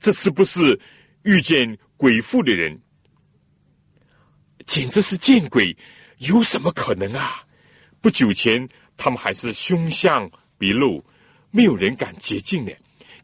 [0.00, 0.80] 这次不是
[1.24, 2.80] 遇见鬼妇的人，
[4.64, 5.76] 简直是见鬼！
[6.18, 7.44] 有什么可能啊？
[8.00, 11.04] 不久前他们还是凶相毕露，
[11.50, 12.74] 没有人敢接近的，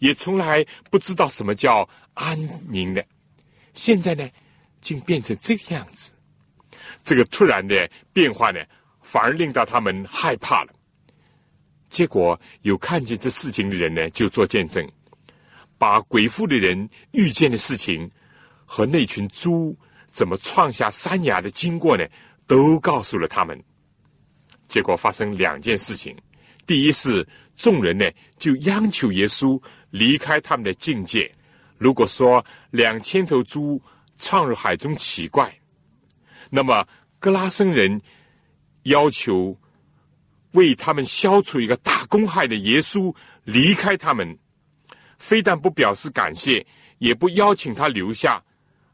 [0.00, 3.02] 也从来不知道什么叫安宁的。
[3.72, 4.28] 现在呢，
[4.82, 6.12] 竟变成这个样子。
[7.02, 8.60] 这个突然的变化呢，
[9.00, 10.72] 反而令到他们害怕了。
[11.88, 14.86] 结果有看见这事情的人呢，就做见证。
[15.78, 18.10] 把鬼妇的人遇见的事情
[18.64, 19.76] 和那群猪
[20.08, 22.06] 怎么创下山崖的经过呢，
[22.46, 23.62] 都告诉了他们。
[24.68, 26.16] 结果发生两件事情：
[26.66, 29.60] 第一是众人呢就央求耶稣
[29.90, 31.30] 离开他们的境界。
[31.78, 33.80] 如果说两千头猪
[34.16, 35.54] 闯入海中奇怪，
[36.50, 36.86] 那么
[37.18, 38.00] 格拉森人
[38.84, 39.56] 要求
[40.52, 44.36] 为他们消除一个大公害的耶稣离开他们。
[45.18, 46.64] 非但不表示感谢，
[46.98, 48.42] 也不邀请他留下，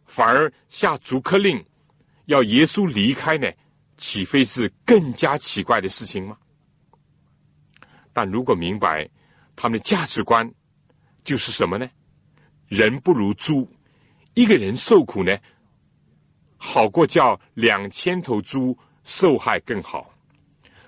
[0.06, 1.64] 反而下逐客令，
[2.26, 3.50] 要耶稣离开呢？
[3.96, 6.36] 岂非是更加奇怪的事情吗？
[8.12, 9.08] 但如果明白
[9.54, 10.50] 他们的价值观，
[11.22, 11.88] 就是什么呢？
[12.68, 13.70] 人不如猪，
[14.34, 15.38] 一个人受苦呢，
[16.56, 20.10] 好过叫两千头猪受害更好。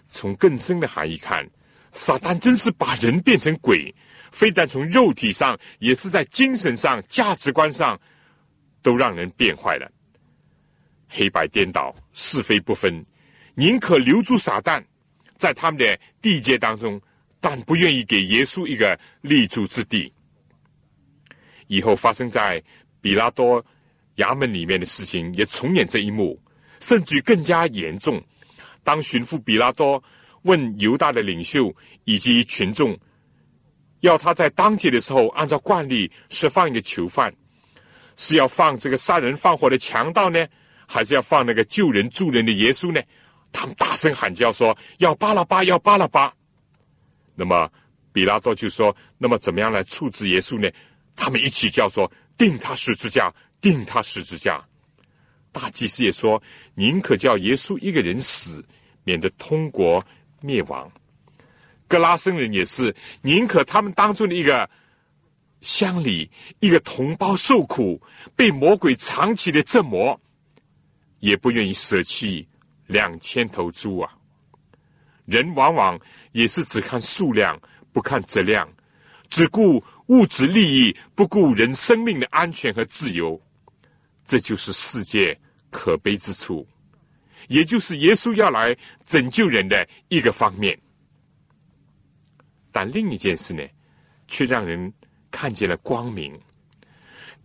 [0.08, 1.48] 从更深的含义看，
[1.92, 3.94] 撒旦真是把人变成鬼。
[4.34, 7.98] 非但从肉体上，也是在精神上、价值观上，
[8.82, 9.88] 都让人变坏了。
[11.08, 13.06] 黑白颠倒，是非不分，
[13.54, 14.82] 宁可留住撒旦，
[15.36, 17.00] 在他们的地界当中，
[17.40, 20.12] 但不愿意给耶稣一个立足之地。
[21.68, 22.60] 以后发生在
[23.00, 23.64] 比拉多
[24.16, 26.36] 衙门里面的事情，也重演这一幕，
[26.80, 28.20] 甚至更加严重。
[28.82, 30.02] 当巡抚比拉多
[30.42, 32.98] 问犹大的领袖以及群众。
[34.04, 37.34] 要他在当街的时候，按照惯例释放一个囚犯，
[38.16, 40.46] 是要放这个杀人放火的强盗呢，
[40.86, 43.00] 还是要放那个救人助人的耶稣呢？
[43.50, 46.30] 他们大声喊叫说：“要巴拉巴，要巴拉巴！”
[47.34, 47.70] 那么
[48.12, 50.68] 比拉多就说：“那么怎么样来处置耶稣呢？”
[51.16, 54.62] 他们一起叫说：“定他十字架，定他十字架！”
[55.50, 56.42] 大祭司也说
[56.74, 58.62] ：“宁可叫耶稣一个人死，
[59.04, 60.04] 免得通国
[60.42, 60.92] 灭亡。”
[61.86, 64.68] 格拉森人也是宁可他们当中的一个
[65.60, 68.00] 乡里一个同胞受苦，
[68.34, 70.20] 被魔鬼长期的折磨，
[71.20, 72.46] 也不愿意舍弃
[72.86, 74.12] 两千头猪啊！
[75.26, 75.98] 人往往
[76.32, 77.58] 也是只看数量，
[77.92, 78.68] 不看质量，
[79.30, 83.40] 只顾物质利益，不顾人生命的安全和自由。
[84.26, 85.38] 这就是世界
[85.70, 86.66] 可悲之处，
[87.48, 90.78] 也就是耶稣要来拯救人的一个方面。
[92.74, 93.62] 但另一件事呢，
[94.26, 94.92] 却让人
[95.30, 96.36] 看见了光明。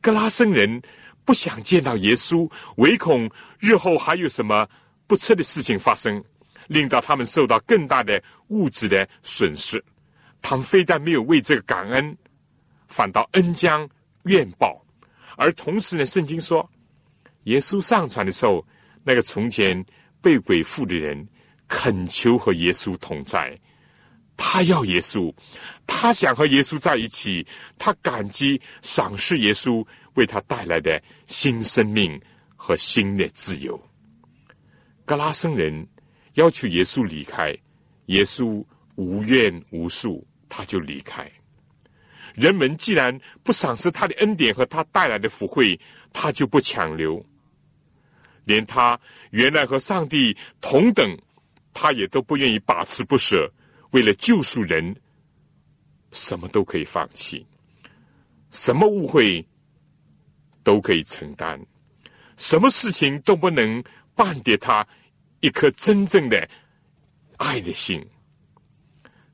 [0.01, 0.81] 格拉森人
[1.23, 4.67] 不想见到耶稣，唯恐日后还有什么
[5.05, 6.23] 不测的事情发生，
[6.65, 9.83] 令到他们受到更大的物质的损失。
[10.41, 12.17] 他们非但没有为这个感恩，
[12.87, 13.87] 反倒恩将
[14.23, 14.83] 怨报。
[15.37, 16.67] 而同时呢，圣经说，
[17.43, 18.65] 耶稣上船的时候，
[19.03, 19.85] 那个从前
[20.23, 21.27] 被鬼附的人
[21.67, 23.55] 恳求和耶稣同在。
[24.41, 25.31] 他要耶稣，
[25.85, 27.45] 他想和耶稣在一起，
[27.77, 32.19] 他感激赏识耶稣为他带来的新生命
[32.55, 33.77] 和新的自由。
[35.03, 35.85] 格拉森人
[36.35, 37.53] 要求耶稣离开，
[38.05, 41.29] 耶稣无怨无恕，他就离开。
[42.33, 45.77] 人们既然不赏识他的恩典和他带来的福惠，
[46.13, 47.23] 他就不强留。
[48.45, 48.97] 连他
[49.31, 51.15] 原来和上帝同等，
[51.73, 53.51] 他也都不愿意把持不舍。
[53.91, 54.95] 为了救赎人，
[56.11, 57.45] 什么都可以放弃，
[58.51, 59.45] 什么误会
[60.63, 61.59] 都可以承担，
[62.37, 63.83] 什么事情都不能
[64.15, 64.87] 绊跌他
[65.39, 66.47] 一颗真正的
[67.37, 68.05] 爱的心。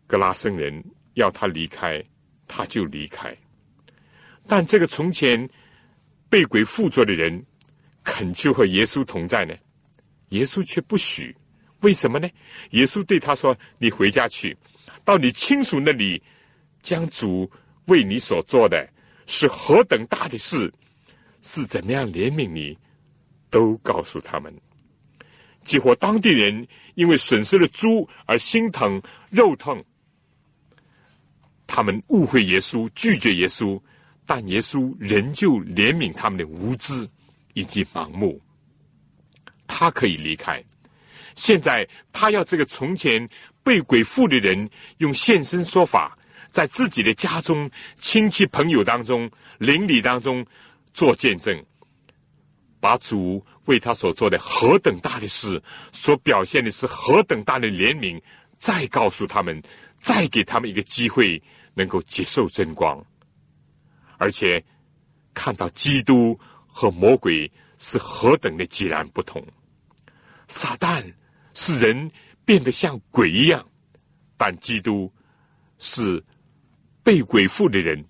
[0.07, 0.83] 格拉森人
[1.15, 2.03] 要他离开，
[2.47, 3.35] 他就离开。
[4.47, 5.49] 但这个从前
[6.29, 7.43] 被鬼附着的人
[8.03, 9.55] 恳求和耶稣同在呢？
[10.29, 11.35] 耶稣却不许。
[11.85, 12.27] 为什么呢？
[12.71, 14.57] 耶稣对他说：“你回家去，
[15.03, 16.19] 到你亲属那里，
[16.81, 17.47] 将主
[17.85, 18.89] 为你所做的
[19.27, 20.73] 是何等大的事，
[21.43, 22.75] 是怎么样怜悯你，
[23.51, 24.51] 都告诉他们。
[25.63, 29.85] 几乎当地人因为损失了猪而心疼肉痛，
[31.67, 33.79] 他们误会耶稣，拒绝耶稣，
[34.25, 37.07] 但耶稣仍旧怜悯他们的无知
[37.53, 38.41] 以及盲目，
[39.67, 40.63] 他可以离开。”
[41.35, 43.27] 现在他要这个从前
[43.61, 44.69] 被鬼附的人
[44.99, 46.17] 用现身说法，
[46.49, 50.45] 在自己的家中、亲戚朋友当中、邻里当中
[50.93, 51.61] 做见证，
[52.79, 58.21] 把主为他所做的何等大的事，所表现的是何等大的怜悯，
[58.57, 59.61] 再告诉他们，
[59.97, 61.41] 再给他们一个机会，
[61.73, 63.03] 能够接受真光，
[64.17, 64.63] 而且
[65.33, 69.45] 看到基督和魔鬼是何等的截然不同，
[70.47, 71.03] 撒旦。
[71.55, 72.11] 使人
[72.45, 73.65] 变得像鬼一样，
[74.37, 75.11] 但基督
[75.79, 76.23] 是
[77.01, 78.05] 被鬼附的人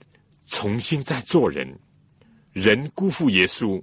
[0.47, 1.65] 重新再做人。
[2.51, 3.81] 人辜负耶稣，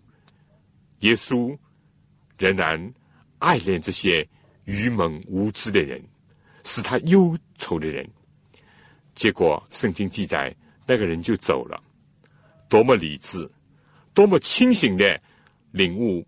[1.00, 1.56] 耶稣
[2.38, 2.92] 仍然
[3.38, 4.26] 爱恋这些
[4.64, 6.02] 愚蒙无知的人，
[6.64, 8.08] 使他忧愁的人。
[9.14, 10.54] 结果圣经记载，
[10.86, 11.82] 那个人就走了。
[12.68, 13.50] 多么理智，
[14.14, 15.20] 多么清醒的
[15.70, 16.26] 领悟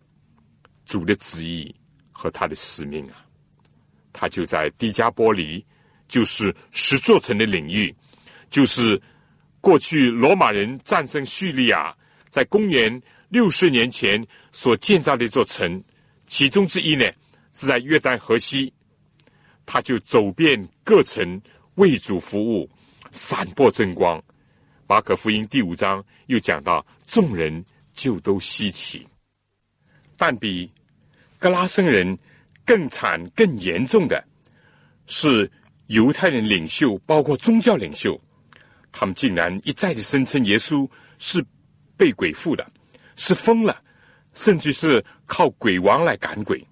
[0.85, 1.75] 主的旨意
[2.13, 3.24] 和他的使命啊！
[4.17, 5.67] 他就在迪加波里，
[6.07, 7.93] 就是十座城的领域，
[8.49, 8.99] 就是
[9.61, 11.93] 过去罗马人战胜叙利亚，
[12.29, 15.83] 在公元六十年前所建造的一座城，
[16.29, 17.05] 其中之一呢
[17.53, 18.73] 是在约旦河西。
[19.67, 21.43] 他就走遍各城
[21.75, 22.71] 为主服务，
[23.11, 24.23] 散播真光。
[24.87, 29.05] 马可福音第五章又讲到，众人就都稀奇，
[30.17, 30.71] 但比
[31.37, 32.17] 格拉森人。
[32.65, 34.23] 更惨、更严重的
[35.07, 35.51] 是，
[35.89, 38.19] 犹太人领袖，包括宗教领袖，
[38.91, 41.45] 他们竟然一再的声称耶稣是
[41.97, 42.67] 被鬼附的，
[43.17, 43.83] 是疯了，
[44.33, 46.67] 甚至是靠鬼王来赶鬼，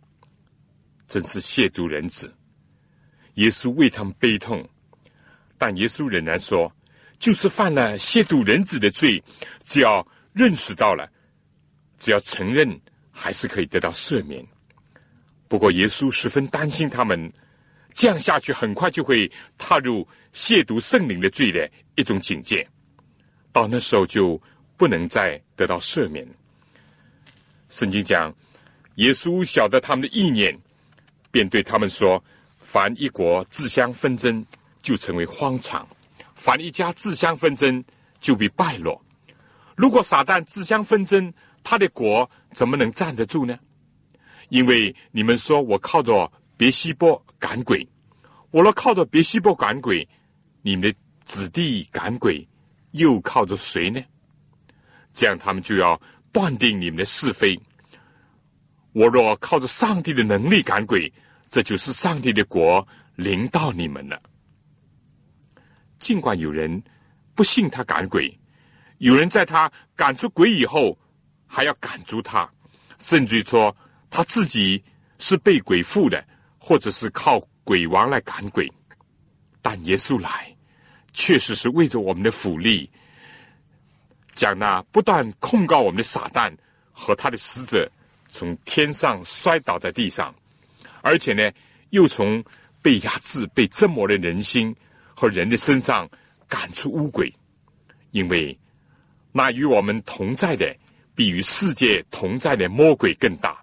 [1.06, 2.32] 真是亵渎人子。
[3.34, 4.66] 耶稣为他们悲痛，
[5.58, 6.74] 但耶稣仍然说，
[7.18, 9.22] 就是犯了亵渎人子的罪，
[9.64, 11.10] 只要认识到了，
[11.98, 14.42] 只要承认，还是可以得到赦免。
[15.52, 17.30] 不过，耶稣十分担心他们
[17.92, 22.66] 这样下去，很快就会踏入亵渎圣灵的罪的一种境界。
[23.52, 24.40] 到那时候，就
[24.78, 26.26] 不能再得到赦免。
[27.68, 28.34] 圣经讲，
[28.94, 30.58] 耶稣晓得他们的意念，
[31.30, 32.24] 便对他们说
[32.58, 34.42] ：“凡一国自相纷争，
[34.80, 35.86] 就成为荒场；
[36.34, 37.84] 凡一家自相纷争，
[38.22, 38.98] 就必败落。
[39.76, 41.30] 如果撒旦自相纷争，
[41.62, 43.58] 他的国怎么能站得住呢？
[44.52, 47.88] 因为你们说我靠着别西波赶鬼，
[48.50, 50.06] 我若靠着别西波赶鬼，
[50.60, 52.46] 你们的子弟赶鬼
[52.90, 53.98] 又靠着谁呢？
[55.10, 55.98] 这样他们就要
[56.32, 57.58] 断定你们的是非。
[58.92, 61.10] 我若靠着上帝的能力赶鬼，
[61.48, 62.86] 这就是上帝的国
[63.16, 64.20] 临到你们了。
[65.98, 66.82] 尽管有人
[67.34, 68.38] 不信他赶鬼，
[68.98, 70.98] 有人在他赶出鬼以后。
[71.54, 72.50] 还要赶逐他，
[72.98, 73.76] 甚至说
[74.14, 74.84] 他自己
[75.18, 76.22] 是被鬼附的，
[76.58, 78.70] 或者是靠鬼王来赶鬼。
[79.62, 80.54] 但耶稣来，
[81.14, 82.90] 确实是为着我们的福利，
[84.34, 86.54] 将那不断控告我们的撒旦
[86.92, 87.90] 和他的使者
[88.28, 90.34] 从天上摔倒在地上，
[91.00, 91.50] 而且呢，
[91.88, 92.44] 又从
[92.82, 94.76] 被压制、被折磨的人心
[95.14, 96.06] 和人的身上
[96.46, 97.34] 赶出乌鬼，
[98.10, 98.54] 因为
[99.32, 100.76] 那与我们同在的。
[101.14, 103.61] 比与世界同在的魔鬼更大，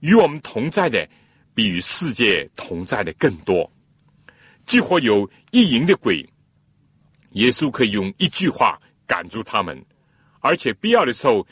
[0.00, 1.08] 与我们同在的
[1.54, 3.70] 比与世界同在的更多。
[4.66, 6.28] 几乎有一营的鬼，
[7.32, 9.82] 耶稣可以用一句话赶住他们，
[10.40, 11.46] 而且必要的时候，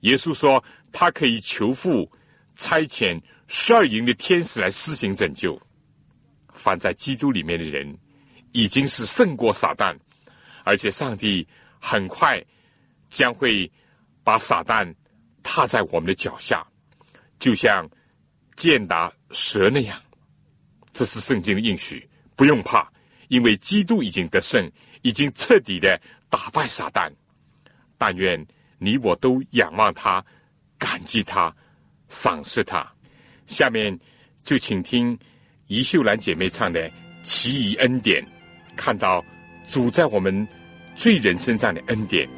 [0.00, 2.10] 耶稣说他可以求父
[2.54, 5.60] 差遣十二营的天使来施行拯救。
[6.52, 7.96] 放在基督里面的人，
[8.52, 9.96] 已经是胜过撒旦，
[10.64, 11.46] 而且上帝
[11.78, 12.44] 很快
[13.10, 13.70] 将会。
[14.24, 14.94] 把撒旦
[15.42, 16.62] 踏在我们的脚下，
[17.38, 17.88] 就像
[18.56, 20.00] 践踏蛇那样。
[20.92, 22.90] 这是圣经的应许，不用怕，
[23.28, 24.70] 因为基督已经得胜，
[25.02, 27.10] 已经彻底的打败撒旦。
[27.96, 28.44] 但愿
[28.78, 30.24] 你我都仰望他，
[30.78, 31.54] 感激他，
[32.08, 32.90] 赏识他。
[33.46, 33.96] 下面
[34.42, 35.18] 就请听
[35.66, 36.88] 宜秀兰姐妹唱的
[37.22, 38.24] 《奇异恩典》，
[38.76, 39.24] 看到
[39.68, 40.46] 主在我们
[40.94, 42.28] 罪人身上的恩典。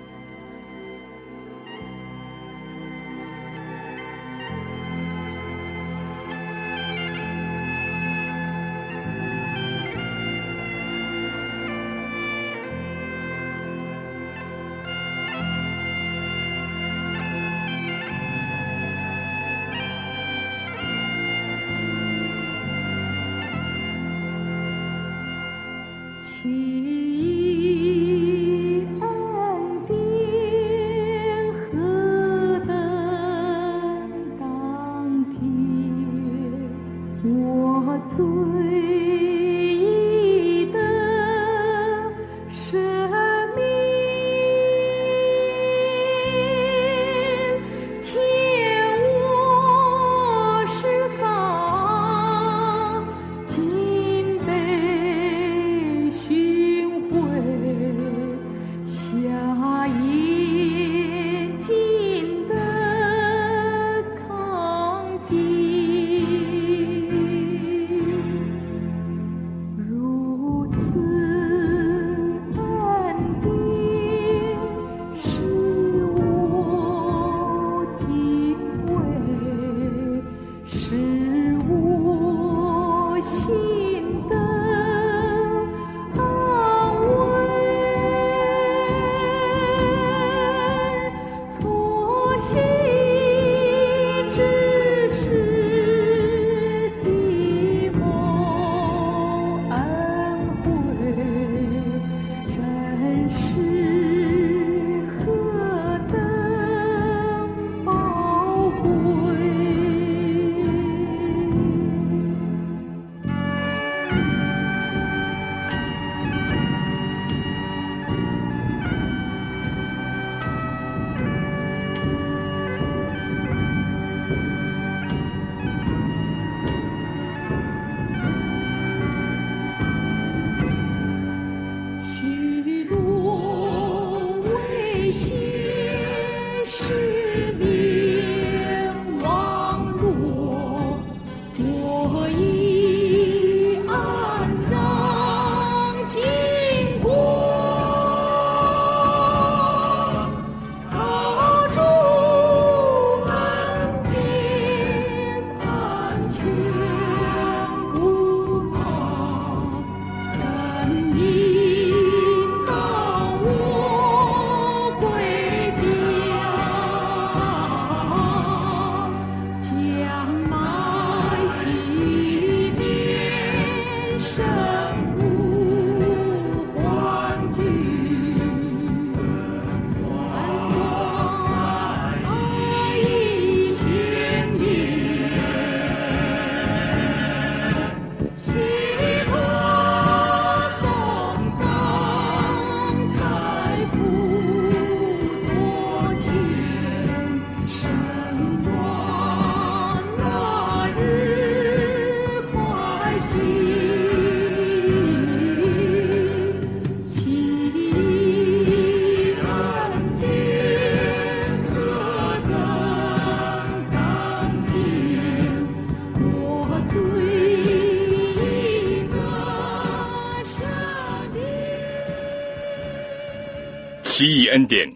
[224.71, 224.89] 典，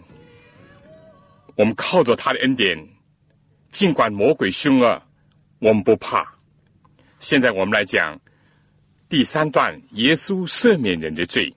[1.56, 2.78] 我们靠着他的恩典，
[3.72, 5.02] 尽管魔鬼凶恶，
[5.58, 6.32] 我们不怕。
[7.18, 8.16] 现在我们来讲
[9.08, 11.52] 第三段：耶稣赦免人的罪。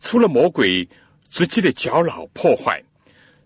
[0.00, 0.88] 除了魔鬼
[1.28, 2.82] 直接的搅扰破坏，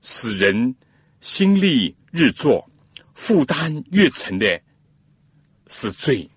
[0.02, 0.76] 使人
[1.20, 2.64] 心力日作，
[3.14, 4.62] 负担越沉的，
[5.66, 6.30] 是罪。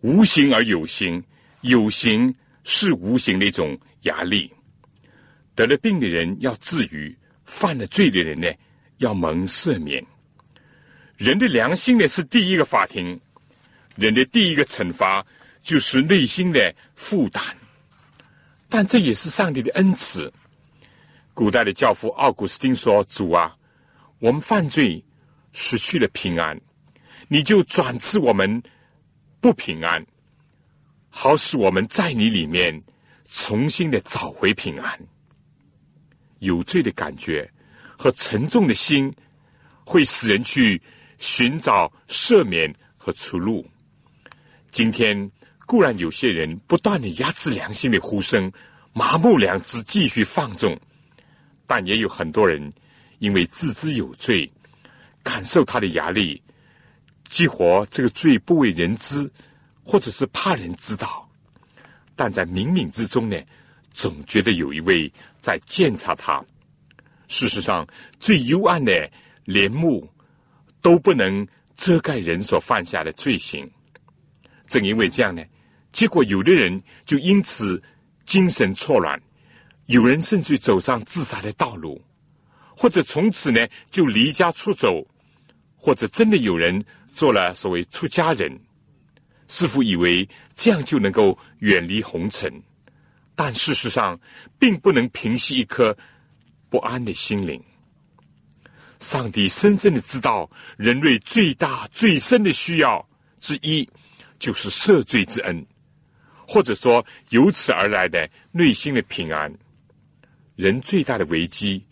[0.00, 1.22] 无形而有形，
[1.60, 2.34] 有形
[2.64, 4.50] 是无形的一种压力。
[5.54, 8.50] 得了病的人要治愈，犯了罪的人呢
[8.98, 10.04] 要蒙赦免。
[11.16, 13.20] 人的良心呢是第一个法庭，
[13.96, 15.24] 人的第一个惩罚
[15.62, 17.44] 就是内心的负担。
[18.68, 20.32] 但这也是上帝的恩赐。
[21.34, 23.54] 古代的教父奥古斯丁说：“主啊，
[24.18, 25.04] 我们犯罪
[25.52, 26.58] 失去了平安，
[27.28, 28.62] 你就转赐我们
[29.40, 30.04] 不平安，
[31.10, 32.82] 好使我们在你里面
[33.28, 34.98] 重新的找回平安。”
[36.42, 37.48] 有罪的感觉
[37.96, 39.12] 和沉重的心，
[39.84, 40.80] 会使人去
[41.18, 43.64] 寻找赦免和出路。
[44.72, 45.30] 今天
[45.66, 48.52] 固然有些人不断的压制良心的呼声，
[48.92, 50.76] 麻木良知继续放纵，
[51.66, 52.72] 但也有很多人
[53.20, 54.50] 因为自知有罪，
[55.22, 56.42] 感受他的压力，
[57.24, 59.30] 激活这个罪不为人知，
[59.84, 61.30] 或者是怕人知道，
[62.16, 63.40] 但在冥冥之中呢，
[63.92, 65.12] 总觉得有一位。
[65.42, 66.40] 在监察他。
[67.26, 67.84] 事实上，
[68.20, 69.10] 最幽暗的
[69.44, 70.08] 帘幕
[70.80, 71.44] 都不能
[71.76, 73.68] 遮盖人所犯下的罪行。
[74.68, 75.42] 正因为这样呢，
[75.90, 77.82] 结果有的人就因此
[78.24, 79.20] 精神错乱，
[79.86, 82.00] 有人甚至走上自杀的道路，
[82.76, 85.04] 或者从此呢就离家出走，
[85.76, 86.80] 或者真的有人
[87.12, 88.56] 做了所谓出家人，
[89.48, 92.62] 似乎以为这样就能够远离红尘。
[93.44, 94.16] 但事实上，
[94.56, 95.96] 并不能平息一颗
[96.70, 97.60] 不安的心灵。
[99.00, 103.04] 上帝深深的知道，人类最大最深的需要
[103.40, 103.88] 之一，
[104.38, 105.66] 就是赦罪之恩，
[106.46, 109.52] 或者说由此而来的内心的平安。
[110.54, 111.84] 人最大的危机，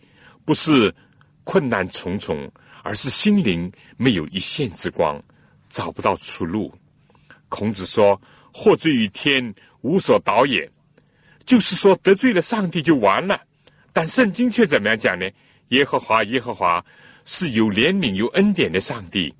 [0.45, 0.95] 不是
[1.43, 2.49] 困难重重，
[2.81, 5.21] 而是心灵没有一线之光，
[5.67, 6.73] 找不到出路。
[7.49, 8.21] 孔子说
[8.55, 10.71] ：“祸罪于天，无所导也。”
[11.45, 13.41] 就是说得罪了上帝就完了，
[13.91, 15.29] 但圣经却怎么样讲呢？
[15.69, 16.83] 耶和华，耶和华
[17.25, 19.33] 是有怜悯、有恩典的上帝，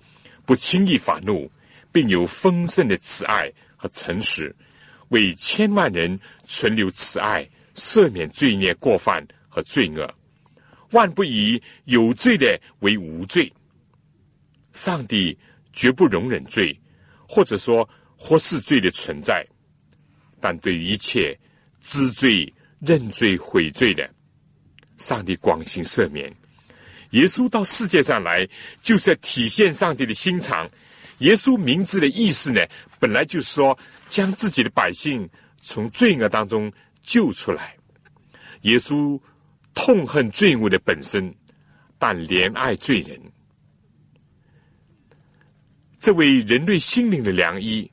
[0.45, 1.49] 不轻易发怒，
[1.91, 4.53] 并有丰盛的慈爱和诚实，
[5.09, 10.13] 为千万人存留慈爱，赦免罪孽过犯和罪恶，
[10.91, 13.51] 万不以有罪的为无罪。
[14.73, 15.37] 上帝
[15.73, 16.77] 绝不容忍罪，
[17.27, 17.87] 或者说
[18.17, 19.45] 或是罪的存在，
[20.39, 21.37] 但对于一切。
[21.81, 24.09] 知罪、认罪、悔罪的，
[24.97, 26.33] 上帝广行赦免。
[27.09, 28.47] 耶稣到世界上来，
[28.81, 30.65] 就是要体现上帝的心肠。
[31.17, 32.61] 耶稣名字的意思呢，
[32.99, 33.77] 本来就是说
[34.07, 35.29] 将自己的百姓
[35.61, 36.71] 从罪恶当中
[37.01, 37.75] 救出来。
[38.61, 39.19] 耶稣
[39.73, 41.33] 痛恨罪恶的本身，
[41.97, 43.19] 但怜爱罪人。
[45.99, 47.91] 这位人类心灵的良医，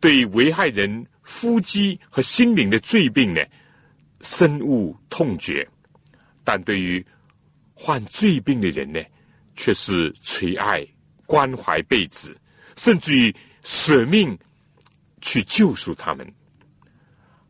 [0.00, 1.06] 对危害人。
[1.26, 3.42] 夫妻和心灵的罪病呢，
[4.20, 5.66] 深恶痛绝；
[6.44, 7.04] 但对于
[7.74, 9.02] 患罪病的人呢，
[9.56, 10.86] 却是垂爱、
[11.26, 12.34] 关怀备至，
[12.76, 14.38] 甚至于舍命
[15.20, 16.24] 去救赎他们。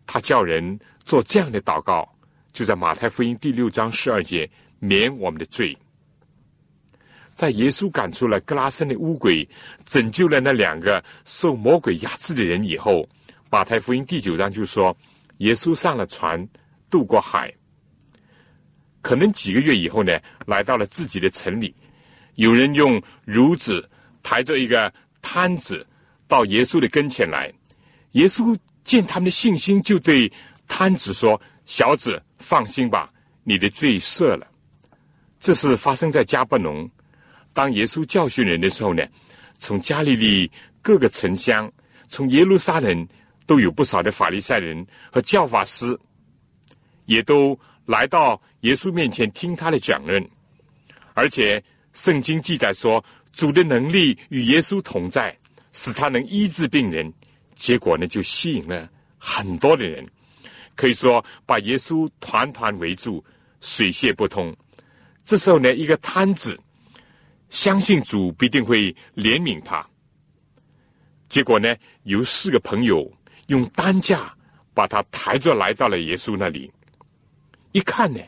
[0.07, 2.11] 他叫人做这样的祷告，
[2.55, 5.77] 就在马太福音第六章十二节，免我们的罪。
[7.35, 9.47] 在耶稣赶出了格拉森的乌鬼，
[9.85, 13.07] 拯救了那两个受魔鬼压制的人以后。
[13.49, 14.97] 马太福音第九章就说，
[15.39, 16.47] 耶稣上了船，
[16.91, 17.53] 渡过海。
[19.01, 21.73] 可能几个月以后呢，来到了自己的城里，
[22.35, 23.89] 有人用褥子
[24.21, 24.93] 抬着一个
[25.23, 25.87] 摊子
[26.27, 27.53] 到耶稣的跟前来。
[28.13, 30.31] 耶稣见他们的信心，就对
[30.67, 33.13] 摊子说：“小子，放心吧，
[33.45, 34.45] 你的罪赦了。”
[35.39, 36.91] 这是发生在加布农。
[37.53, 39.07] 当耶稣教训人的时候呢，
[39.61, 40.51] 从加利利
[40.83, 41.73] 各个城乡，
[42.09, 43.07] 从耶路撒冷。
[43.47, 45.99] 都有不少的法利赛人和教法师，
[47.05, 50.29] 也都来到耶稣面前听他的讲论，
[51.15, 55.37] 而且圣经记载说，主的能力与耶稣同在，
[55.71, 57.13] 使他能医治病人。
[57.55, 60.07] 结果呢，就吸引了很多的人，
[60.75, 63.25] 可以说把耶稣团团围住，
[63.61, 64.55] 水泄不通。
[65.25, 66.59] 这时候呢，一个摊子
[67.49, 69.89] 相信主必定会怜悯他。
[71.29, 73.16] 结果呢，有四个朋友。
[73.47, 74.33] 用担架
[74.75, 76.71] 把他抬着来到了耶稣那里，
[77.73, 78.21] 一看呢，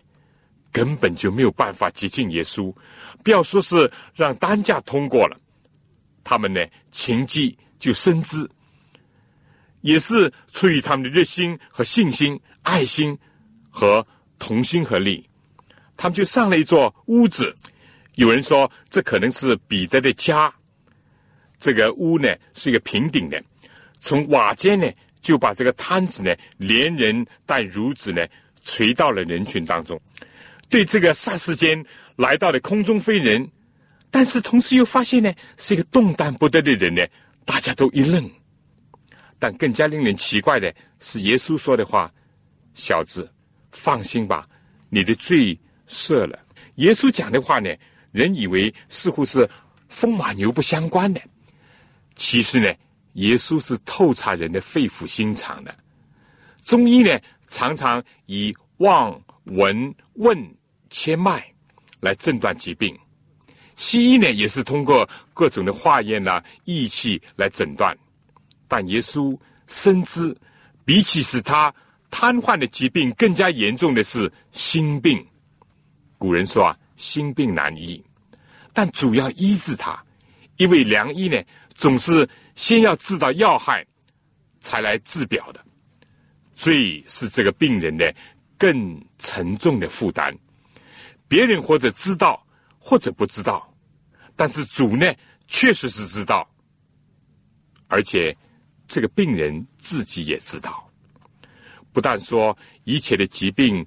[0.72, 2.74] 根本就没有办法接近耶稣，
[3.22, 5.38] 不要说是让担架通过了，
[6.22, 8.48] 他们呢情急就深知，
[9.80, 13.16] 也是出于他们的热心和信心、爱心
[13.70, 14.06] 和
[14.38, 15.28] 同心合力，
[15.96, 17.54] 他们就上了一座屋子。
[18.14, 20.52] 有人说，这可能是彼得的家。
[21.56, 23.42] 这个屋呢是一个平顶的，
[24.00, 24.90] 从瓦间呢
[25.28, 28.26] 就把这个摊子呢连人带褥子呢
[28.62, 30.00] 垂到了人群当中。
[30.70, 31.84] 对这个霎时间
[32.16, 33.46] 来到了空中飞人，
[34.10, 37.06] 但是同时又发现呢是一个动弹不得的人呢，
[37.44, 38.30] 大家都一愣。
[39.38, 42.10] 但更加令人奇怪的是，耶稣说的话
[42.72, 43.30] ：“小子，
[43.70, 44.48] 放心吧，
[44.88, 46.38] 你的罪赦了。”
[46.76, 47.68] 耶稣讲的话呢？
[48.12, 49.46] 人以为似乎是
[49.90, 51.20] 风马牛不相关的，
[52.16, 52.72] 其实呢，
[53.18, 55.74] 耶稣是透察人的肺腑心肠的。
[56.64, 60.36] 中医呢，常常以望、闻、问、
[60.90, 61.46] 切脉
[62.00, 62.94] 来诊断疾病；
[63.76, 67.96] 西医呢，也是通过各种的化验呐、仪器来诊断。
[68.66, 70.36] 但耶稣深知，
[70.84, 71.74] 比起使他
[72.10, 75.24] 瘫痪的疾病更加严重的是心病。
[76.18, 76.78] 古人说啊。
[76.98, 78.04] 心病难医，
[78.72, 80.04] 但主要医治他，
[80.56, 81.40] 因为良医呢，
[81.78, 83.86] 总是先要治到要害，
[84.60, 85.64] 才来治表的。
[86.54, 88.14] 罪是这个病人的
[88.58, 90.36] 更沉重的负担。
[91.26, 92.44] 别人或者知道，
[92.78, 93.72] 或者不知道，
[94.36, 95.10] 但是主呢，
[95.46, 96.46] 确实是知道，
[97.86, 98.36] 而且
[98.86, 100.86] 这个病人自己也知道。
[101.92, 102.54] 不但说
[102.84, 103.86] 一切的疾病。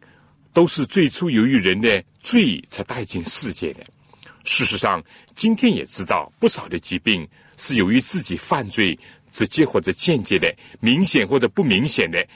[0.53, 3.85] 都是最初由于人的罪才带进世界的。
[4.43, 5.01] 事实上，
[5.33, 7.25] 今天也知道不少的疾病
[7.61, 8.97] 是由于自己犯罪
[9.31, 12.27] 直接或者间接的、明显或者不明显的、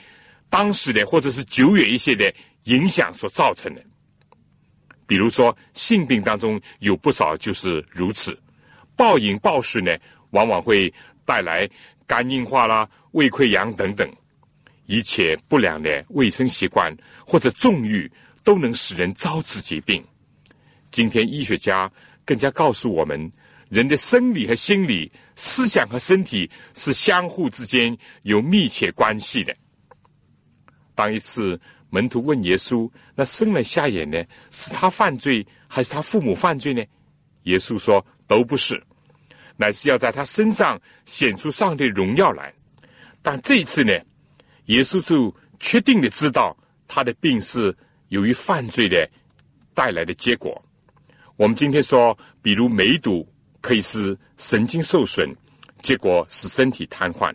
[0.48, 2.32] 当时的或者是久远一些的
[2.64, 3.82] 影响所造成的。
[5.04, 8.38] 比如说，性病当中有不少就是如此。
[8.94, 9.96] 暴饮暴食呢，
[10.30, 10.92] 往往会
[11.24, 11.68] 带来
[12.06, 14.08] 肝硬化啦、胃溃疡等等。
[14.86, 16.96] 一切不良的卫生习惯
[17.26, 18.08] 或者纵欲，
[18.44, 20.04] 都能使人招致疾病。
[20.92, 21.90] 今天医学家
[22.24, 23.28] 更加告诉我们，
[23.68, 29.54] 人的生理和心理、思想和身体是相互之间有密切关系的。
[30.94, 31.60] 当一次
[31.90, 34.22] 门徒问耶稣：“那生了瞎眼呢？
[34.50, 36.82] 是他犯罪，还是他父母犯罪呢？”
[37.44, 38.82] 耶稣说：“都不是，
[39.56, 42.52] 乃是要在他身上显出上帝荣耀来。”
[43.22, 43.92] 但这一次呢？
[44.66, 46.56] 耶稣就确定的知道
[46.88, 47.76] 他的病是
[48.08, 49.08] 由于犯罪的
[49.74, 50.60] 带来的结果。
[51.36, 53.26] 我们今天说，比如梅毒
[53.66, 55.28] 可以使神经受损，
[55.82, 57.34] 结果使身体瘫痪。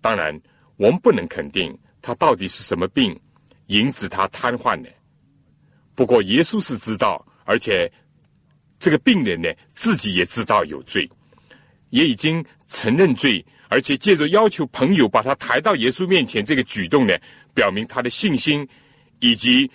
[0.00, 0.36] 当然，
[0.76, 1.72] 我们不能肯定
[2.02, 3.16] 他到底是什么病
[3.66, 4.90] 引致他瘫痪的。
[5.94, 7.88] 不过，耶稣是知道，而且
[8.80, 11.08] 这个病人呢自己也知道有罪，
[11.90, 13.46] 也已经承认罪。
[13.68, 17.14] 而且借着要求朋友把他抬到耶稣面前这个举动呢，
[17.54, 18.68] 表明他的信心，
[19.20, 19.70] 以及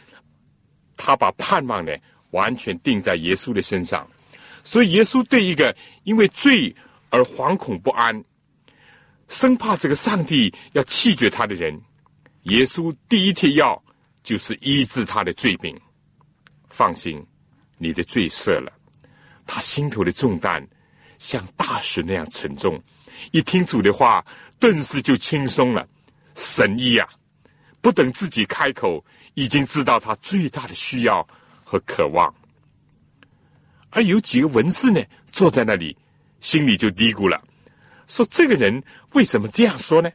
[0.98, 1.96] 他把盼望呢
[2.32, 4.06] 完全定在耶稣的身上。
[4.70, 6.76] 所以耶稣对一个因为罪
[7.10, 8.24] 而惶恐不安、
[9.28, 11.82] 生怕这个上帝要弃绝他的人，
[12.44, 13.84] 耶稣第一贴药
[14.22, 15.76] 就是医治他的罪病。
[16.70, 17.26] 放心，
[17.80, 18.72] 你的罪赦了。
[19.48, 20.64] 他心头的重担
[21.18, 22.80] 像大石那样沉重。
[23.32, 24.24] 一听主的话，
[24.60, 25.88] 顿时就轻松了。
[26.36, 27.10] 神医呀，
[27.82, 29.04] 不等自己开口，
[29.34, 31.28] 已经知道他最大的需要
[31.64, 32.32] 和渴望。
[33.90, 35.96] 而有几个文士呢，坐在那里，
[36.42, 37.42] 心里就嘀咕了，
[38.08, 38.84] 说：“这个人
[39.14, 40.12] 为什么这样说呢？”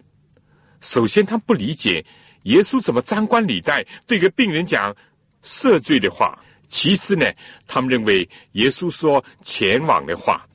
[0.80, 2.04] 首先，他不理解
[2.44, 4.94] 耶稣怎么张冠李戴对个病人讲
[5.42, 7.30] 赦罪的话；其次呢，
[7.66, 10.46] 他们认为耶稣说前往的话，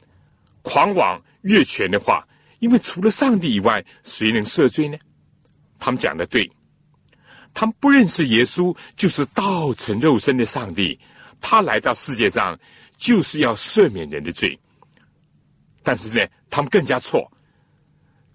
[0.61, 2.25] 狂妄越权的话。
[2.59, 4.97] 因为除了上帝以外，谁能赦罪呢？
[5.79, 6.51] 他们讲的对，
[7.53, 10.99] 他们不认识耶稣就是道成肉身的上帝，
[11.39, 12.59] 他来到世界上
[12.99, 14.59] 就是要赦免人的罪。
[15.81, 17.31] 但是呢，他们更加错。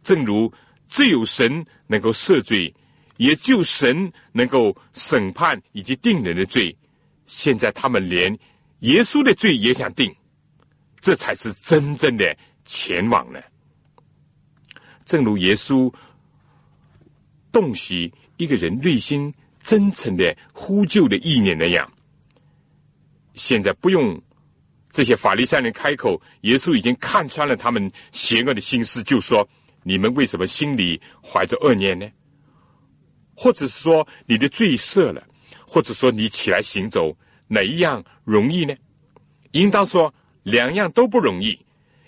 [0.03, 0.53] 正如
[0.89, 2.75] 只有神能够赦罪，
[3.19, 6.77] 也就神能够审判以及定人的罪。
[7.27, 8.37] 现在他们连
[8.81, 10.15] 耶稣的罪也想定，
[11.01, 13.41] 这才是真正的前往呢。
[15.05, 15.93] 正如耶稣
[17.53, 21.91] 洞悉一个人内心真诚的呼救的意念那样，
[23.35, 24.21] 现在不用
[24.95, 29.47] 这些法利赛人开口，耶稣已经看穿了他们邪恶的心思，就说
[29.82, 32.09] ：“你们为什么心里怀着恶念呢？
[33.34, 35.20] 或者是说你的罪赦了，
[35.66, 37.12] 或者说你起来行走，
[37.49, 38.72] 哪一样容易呢？
[39.51, 40.14] 应当说
[40.45, 41.59] 两样都不容易，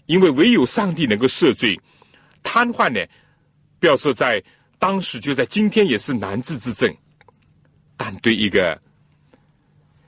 [0.07, 1.77] 因为唯有上帝能够赦罪。
[2.45, 3.05] 瘫痪呢，
[3.81, 4.41] 不要说在
[4.79, 6.97] 当时，就在今天也是难治之症。
[7.97, 8.81] 但对一个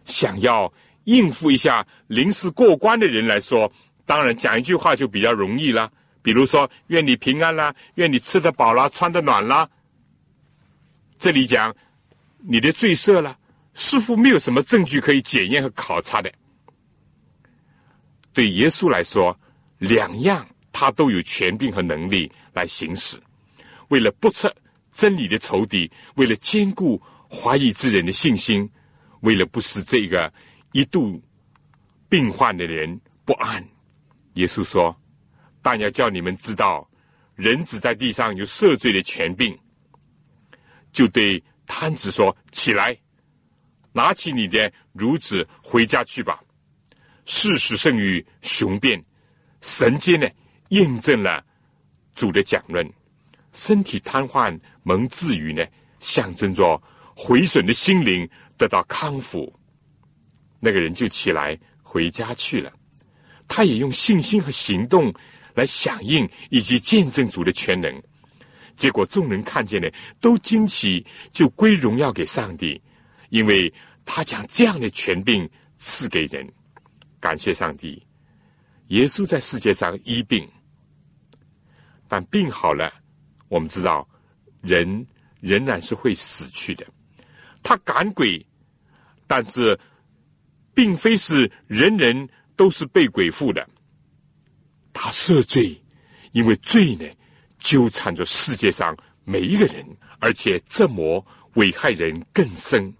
[0.05, 0.73] 想要
[1.09, 3.73] 应付一下临时过关的人来说，
[4.05, 5.91] 当然讲一句话就比较容易了。
[6.21, 9.67] 比如说，愿你平安啦，愿你吃得饱啦，穿得暖啦。
[11.19, 11.75] 这里讲
[12.41, 13.39] 你的罪赦了，
[13.73, 16.31] 似乎没有什么证据可以检验和考察的。
[18.35, 19.35] 对耶稣来说，
[19.79, 23.17] 两样他都有权柄和能力来行使。
[23.89, 24.55] 为了不测
[24.93, 27.01] 真理的仇敌，为了兼顾
[27.31, 28.69] 怀疑之人的信心，
[29.21, 30.31] 为了不使这个
[30.79, 31.21] 一度
[32.09, 33.69] 病患的人不安，
[34.35, 34.97] 耶稣说
[35.61, 36.89] ：“但要叫你们知道，
[37.35, 39.59] 人子在地上有赦罪的权柄。”
[40.93, 42.97] 就对摊子说：“起来，
[43.91, 46.41] 拿起你的褥子回家去吧。”
[47.27, 49.05] 事实胜于雄辩，
[49.61, 50.29] 神经呢
[50.69, 51.45] 验证了
[52.15, 52.89] 主的讲论。
[53.53, 55.67] 身体瘫痪蒙治愈呢，
[55.99, 56.81] 象征着
[57.17, 59.53] 毁损的心灵得到康复。
[60.61, 62.73] 那个人就起来回家去了。
[63.47, 65.13] 他也用信心和行动
[65.55, 68.03] 来响应以及见证主的全能。
[68.77, 69.91] 结果众人看见了，
[70.21, 72.81] 都惊奇，就归荣耀给上帝，
[73.31, 73.73] 因为
[74.05, 76.47] 他将这样的权柄赐给人。
[77.19, 78.01] 感谢上帝，
[78.89, 80.49] 耶稣在世界上医病，
[82.07, 82.93] 但病好了，
[83.49, 84.09] 我们知道
[84.61, 85.05] 人
[85.41, 86.87] 仍然是会死去的。
[87.63, 88.47] 他赶鬼，
[89.27, 89.77] 但是
[90.79, 93.69] 并非是人人都是被鬼附的。
[94.93, 95.77] 他赦罪，
[96.31, 97.05] 因为罪呢
[97.59, 99.85] 纠缠着世界上每一个人，
[100.21, 102.95] 而且这魔危害人更深。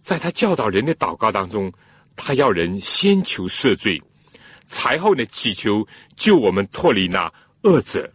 [0.00, 1.72] 在他教导人的祷告当中。
[2.20, 4.02] 他要人先求赦罪，
[4.64, 8.12] 才后呢祈求救我们脱离那恶者，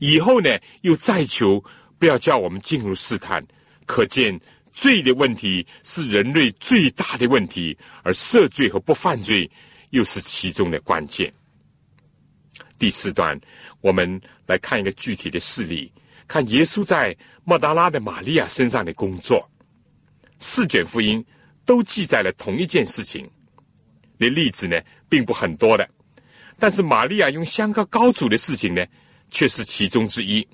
[0.00, 0.50] 以后呢
[0.82, 1.64] 又再求
[1.98, 3.42] 不要叫我们进入试探。
[3.86, 4.38] 可见
[4.72, 9.50] 罪的问题是人类最大的问题，而赦罪和不犯罪
[9.90, 11.32] 又是其中的关键。
[12.78, 13.38] 第四段，
[13.80, 15.92] 我们来看一个具体的事例，
[16.26, 19.48] 看耶稣在莫达拉的玛利亚身上的工作。
[20.38, 21.24] 四卷福音。
[21.64, 23.24] 都记载了同一件事情，
[24.18, 25.88] 的例子呢并不很多的，
[26.58, 28.84] 但是玛利亚用香膏膏主的事情呢，
[29.30, 30.44] 却是其中之一。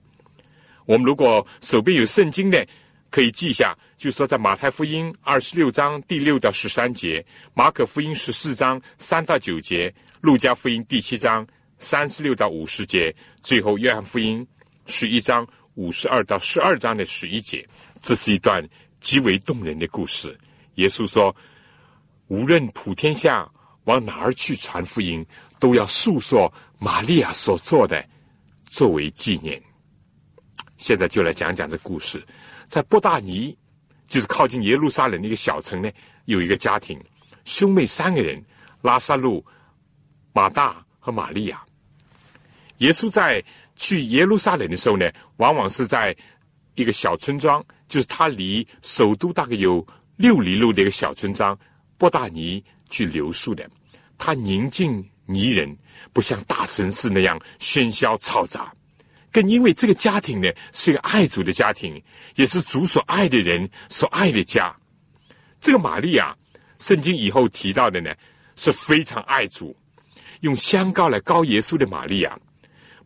[0.85, 2.69] 我们如果手边有圣经的，
[3.09, 7.23] 可以记下，就说在马太福音二十六章第六到十三节，
[7.53, 11.45] 马可福音十四章三到九节，路加福音第七章
[11.81, 14.47] 三十六到五十节，最后约翰福音
[14.87, 15.45] 十一章
[15.75, 17.69] 五十二到十二章的十一节，
[18.01, 18.65] 这是一段
[19.01, 20.39] 极为动人的故事。
[20.77, 21.35] 耶稣说
[22.29, 23.51] ：“无论普天下
[23.83, 25.27] 往哪儿去传福音，
[25.59, 28.09] 都要诉说玛利亚所做的，
[28.65, 29.61] 作为纪念。”
[30.79, 32.25] 现在就来讲讲这故事。
[32.69, 33.59] 在伯大尼，
[34.09, 35.89] 就是靠近耶路撒冷的一个小城呢，
[36.25, 36.99] 有一个家庭，
[37.45, 38.45] 兄妹三个人：
[38.83, 39.45] 拉萨路、
[40.33, 41.63] 马大和玛利亚。
[42.79, 43.41] 耶稣在
[43.77, 46.17] 去耶路撒冷的时候呢，往往是在
[46.75, 49.87] 一个小村庄，就是他离首都大概有。
[50.19, 51.57] 六里路的一个小村庄，
[51.97, 53.71] 波大尼去留宿的，
[54.19, 55.79] 他宁静宜人，
[56.13, 58.75] 不像大城市那样喧嚣嘈杂。
[59.33, 62.03] 更因为这个家庭呢，是一个爱主的家庭，
[62.37, 64.75] 也是主所爱的人所爱的家。
[65.61, 66.37] 这个玛利亚，
[66.79, 68.15] 圣经以后提到的呢，
[68.57, 69.77] 是非常爱主，
[70.41, 72.39] 用香膏来膏耶稣的玛利亚。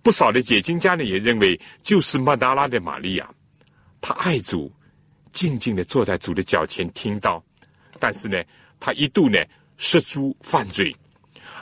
[0.02, 3.28] 不少的解经家呢，也认为就是曼达拉的玛利亚，
[4.00, 4.72] 她爱主。
[5.32, 7.42] 静静的坐在主的脚前听到，
[7.98, 8.38] 但是呢，
[8.78, 9.38] 他一度呢
[9.78, 10.94] 失足犯罪，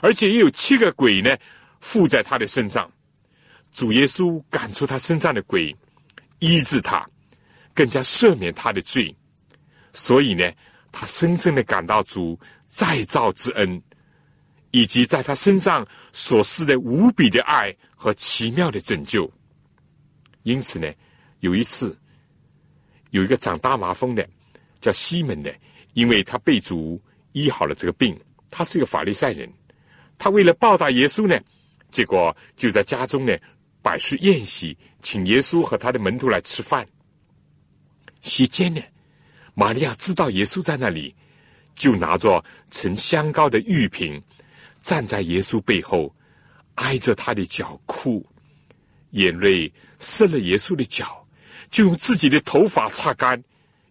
[0.01, 1.33] 而且也有七个鬼呢
[1.79, 2.91] 附在他的身上。
[3.71, 5.75] 主耶稣赶出他身上的鬼，
[6.39, 7.07] 医治他，
[7.73, 9.15] 更加赦免他的罪。
[9.93, 10.51] 所以呢，
[10.91, 13.81] 他深深的感到主再造之恩，
[14.71, 19.31] 以及在他身上所施的无比的爱和奇妙的拯救。
[20.43, 20.91] 因此呢，
[21.39, 21.97] 有一次。
[23.11, 24.25] 有一个长大麻风的，
[24.79, 25.53] 叫西门的，
[25.95, 26.97] 因为他被主
[27.33, 28.17] 医好了这个病。
[28.49, 29.51] 他是一个法利赛人，
[30.17, 31.37] 他为了报答耶稣呢，
[31.91, 33.37] 结果就在家中呢
[33.81, 36.85] 摆设宴席，请耶稣和他的门徒来吃饭。
[38.21, 38.81] 席间呢，
[39.53, 41.15] 玛利亚知道耶稣在那里，
[41.73, 44.21] 就拿着盛香膏的玉瓶，
[44.81, 46.15] 站在耶稣背后，
[46.75, 48.25] 挨着他的脚哭，
[49.11, 51.17] 眼泪湿了耶稣的脚。
[51.69, 53.41] 就用自己的头发擦干，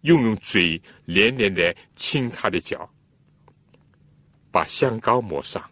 [0.03, 2.89] 又用嘴连连的亲他的脚，
[4.51, 5.65] 把香膏抹上。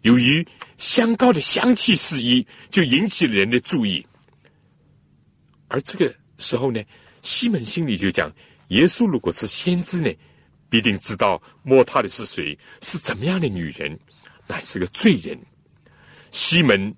[0.00, 0.44] 由于
[0.82, 4.04] 香膏的香气四溢，就引起了人的注意。
[5.68, 6.82] 而这个时候呢，
[7.20, 8.28] 西门心里就讲：
[8.70, 10.12] 耶稣如果是先知呢，
[10.68, 13.96] 必定知道摸他的是谁，是怎么样的女人，
[14.48, 15.38] 乃是个罪人。
[16.32, 16.92] 西门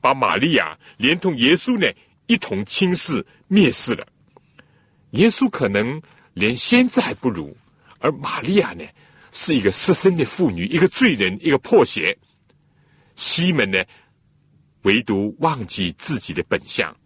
[0.00, 1.90] 把玛利亚连同耶稣呢
[2.28, 4.06] 一同轻视蔑视了。
[5.10, 6.00] 耶稣可能
[6.34, 7.52] 连先知还不如，
[7.98, 8.84] 而玛利亚呢
[9.32, 12.16] 是一个失身的妇女，一个罪人，一个破鞋。
[13.18, 13.84] 西门呢，
[14.82, 16.96] 唯独忘记自己的本相。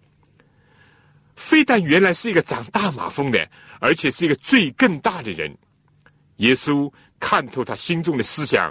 [1.36, 3.50] 非但原来是一个长大马蜂的，
[3.80, 5.50] 而且是一个罪更大的人。
[6.36, 8.70] 耶稣看透他心中的思想，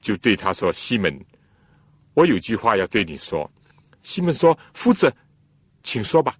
[0.00, 1.24] 就对他说：“西门，
[2.14, 3.48] 我有句话要对你说。”
[4.02, 5.14] 西门说：“夫子，
[5.84, 6.36] 请说吧。”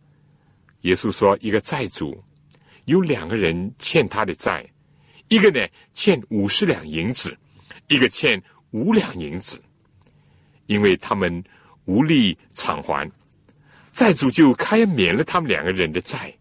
[0.83, 2.21] 耶稣说：“一个债主
[2.87, 4.69] 有两个人欠他的债，
[5.29, 5.65] 一个呢
[5.95, 7.39] 欠五十两银子，
[7.87, 9.63] 一个欠五两银子。”
[10.73, 11.45] 因为他们
[11.85, 13.11] 无力偿还，
[13.91, 16.35] 债主就开免了他们两个人的债。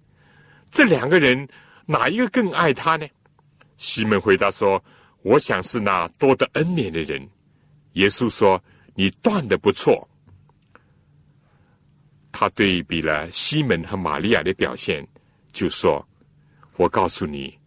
[0.69, 1.45] 这两个人
[1.85, 3.05] 哪一个更爱他呢？
[3.75, 4.81] 西门回答说
[5.21, 7.27] ：“我想是那多得恩典的人。”
[7.93, 8.63] 耶稣说
[8.95, 10.07] ：“你断的不错。”
[12.31, 15.05] 他对比了西门和玛利亚的表现，
[15.51, 16.07] 就说
[16.77, 17.59] ：“我告诉你，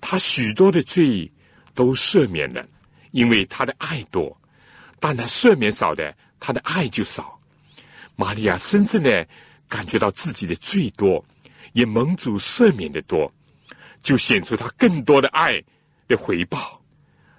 [0.00, 1.28] 他许多的罪
[1.74, 2.64] 都赦免了，
[3.10, 4.38] 因为他的爱多。”
[5.02, 7.36] 但他赦免少的，他的爱就少。
[8.14, 9.26] 玛利亚深深的
[9.68, 11.24] 感觉到自己的罪多，
[11.72, 13.28] 也蒙主赦免的多，
[14.00, 15.60] 就显出他更多的爱
[16.06, 16.80] 的回报。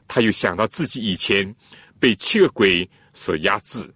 [0.09, 1.55] 他又想到自己以前
[2.01, 3.89] 被七个鬼所压制，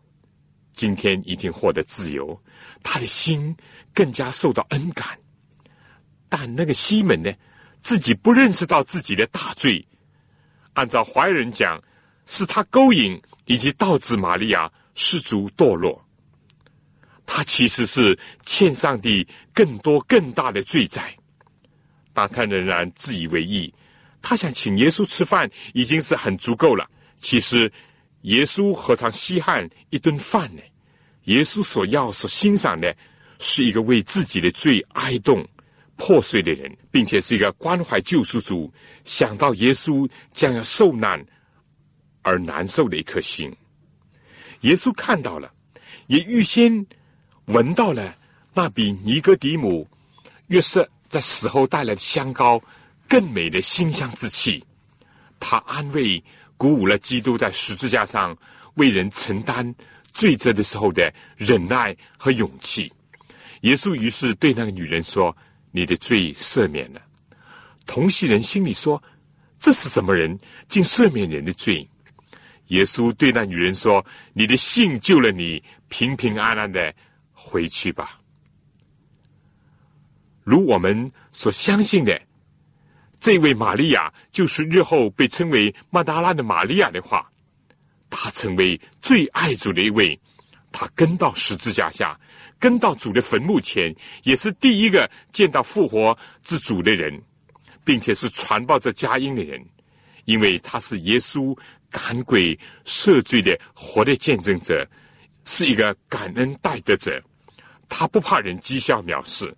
[0.72, 2.42] 今天已经获得自由，
[2.82, 3.54] 他的心
[3.94, 5.20] 更加受到恩感。
[6.30, 7.30] 但那个西门呢，
[7.82, 9.86] 自己不认识到自己的大罪，
[10.72, 11.84] 按照怀人讲，
[12.26, 13.22] 是他勾引。
[13.48, 16.00] 以及导致玛利亚失足堕落，
[17.26, 21.18] 他其实是欠上帝更多更大的罪债，
[22.14, 23.74] 但他仍然自以为意。
[24.22, 26.90] 他想请耶稣吃饭已经是很足够了。
[27.16, 27.72] 其实
[28.24, 30.62] 耶稣何尝稀罕一顿饭呢？
[31.24, 32.96] 耶稣所要、所欣赏的，
[33.40, 35.48] 是一个为自己的罪哀痛、
[35.96, 38.72] 破碎的人，并且是一个关怀救赎主、
[39.04, 41.26] 想到耶稣将要受难。
[42.28, 43.56] 而难受的一颗心，
[44.60, 45.50] 耶稣看到了，
[46.08, 46.86] 也预先
[47.46, 48.14] 闻到了
[48.54, 49.88] 那比尼哥底母、
[50.48, 52.62] 约瑟在死后带来的香膏
[53.08, 54.62] 更美的馨香之气。
[55.40, 56.22] 他安慰、
[56.58, 58.38] 鼓舞了基督在十字架上
[58.74, 59.74] 为人承担
[60.12, 62.92] 罪责的时候的忍耐和勇气。
[63.62, 65.34] 耶稣于是对那个女人说
[65.72, 67.02] ：“你的罪赦免了。”
[67.88, 69.02] 同系人心里说
[69.58, 71.88] ：“这是什么人，竟赦免人的罪？”
[72.68, 76.94] 耶稣对那女人说：“你的信救了你，平平安安的
[77.32, 78.20] 回去吧。”
[80.44, 82.22] 如我们所相信的，
[83.20, 87.30] 这位玛利亚就是日后被称为曼达拉的玛利亚的话，
[88.10, 90.20] 她成为最爱主的一位。
[90.72, 92.20] 她跟到十字架下，
[92.60, 97.22] 跟到主的坟墓前，也是第一个见到复活之主的人，
[97.86, 99.66] 并且是传报这佳音的人，
[100.26, 101.58] 因为他是耶稣。
[101.90, 104.88] 赶鬼赦罪的活的见证者，
[105.46, 107.22] 是一个感恩戴德者。
[107.90, 109.56] 他不怕人讥笑藐视，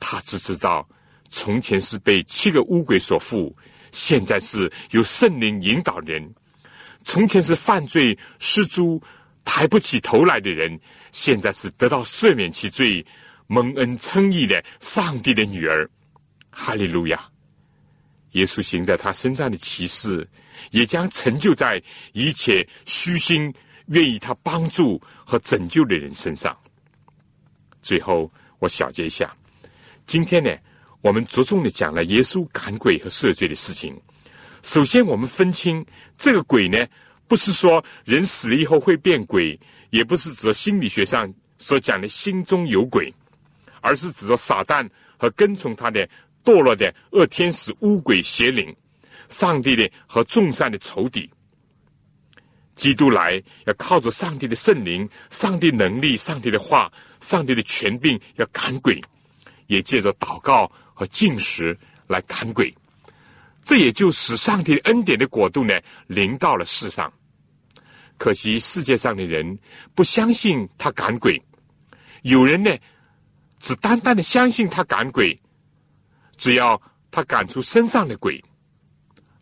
[0.00, 0.86] 他只知道
[1.30, 3.54] 从前是被七个乌鬼所缚，
[3.92, 6.34] 现在是由圣灵引导人。
[7.04, 9.00] 从前是犯罪失足
[9.44, 10.78] 抬不起头来的人，
[11.12, 13.06] 现在是得到赦免其罪、
[13.46, 15.88] 蒙恩称义的上帝的女儿。
[16.50, 17.24] 哈利路亚！
[18.32, 20.28] 耶稣行在他身上的启示。
[20.70, 21.82] 也将成就在
[22.12, 23.52] 一切虚心
[23.86, 26.56] 愿意他帮助和拯救的人身上。
[27.82, 29.34] 最后，我小结一下，
[30.06, 30.50] 今天呢，
[31.00, 33.96] 我们着重的讲了耶稣赶鬼和赦罪的事情。
[34.62, 35.84] 首先，我们分清
[36.16, 36.84] 这个鬼呢，
[37.28, 39.58] 不是说人死了以后会变鬼，
[39.90, 43.14] 也不是指心理学上所讲的心中有鬼，
[43.80, 46.08] 而是指着撒旦和跟从他的
[46.44, 48.74] 堕落的恶天使、乌鬼、邪灵。
[49.28, 51.30] 上帝的和众善的仇敌，
[52.74, 59.00] 基督来要靠着上帝的圣灵、上帝能力、上帝的话、上帝的权柄要赶鬼，
[59.66, 62.74] 也借着祷告和进食来赶鬼。
[63.64, 65.74] 这也就使上帝恩典的国度呢
[66.06, 67.12] 临到了世上。
[68.16, 69.58] 可惜世界上的人
[69.94, 71.42] 不相信他赶鬼，
[72.22, 72.74] 有人呢
[73.58, 75.38] 只单单的相信他赶鬼，
[76.36, 78.42] 只要他赶出身上的鬼，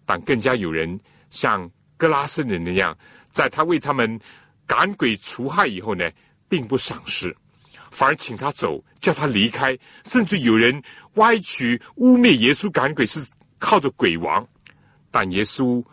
[0.05, 0.98] 但更加有人
[1.30, 2.96] 像格拉森人那样，
[3.30, 4.20] 在他为他们
[4.66, 6.11] 赶鬼除害以后呢，
[6.48, 7.34] 并不赏识，
[7.90, 10.82] 反而请他走，叫他离开，甚至有人
[11.14, 13.26] 歪曲污蔑耶稣赶鬼是
[13.59, 14.46] 靠着鬼王，
[15.11, 15.84] 但耶稣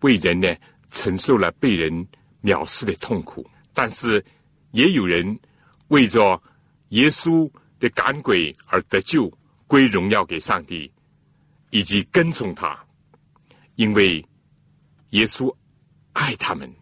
[0.00, 0.54] 为人呢
[0.90, 2.06] 承受了被人
[2.42, 4.24] 藐视的痛苦，但是
[4.72, 5.38] 也有人
[5.88, 6.40] 为着
[6.88, 9.32] 耶稣的赶鬼而得救。
[9.68, 10.92] 归荣耀给上帝，
[11.70, 12.78] 以及跟从他，
[13.76, 14.24] 因为
[15.10, 15.54] 耶稣
[16.12, 16.72] 爱他们。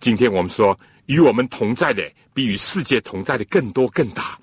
[0.00, 4.38] 今天我们说，与我们同在的比与世界同在的更多更大。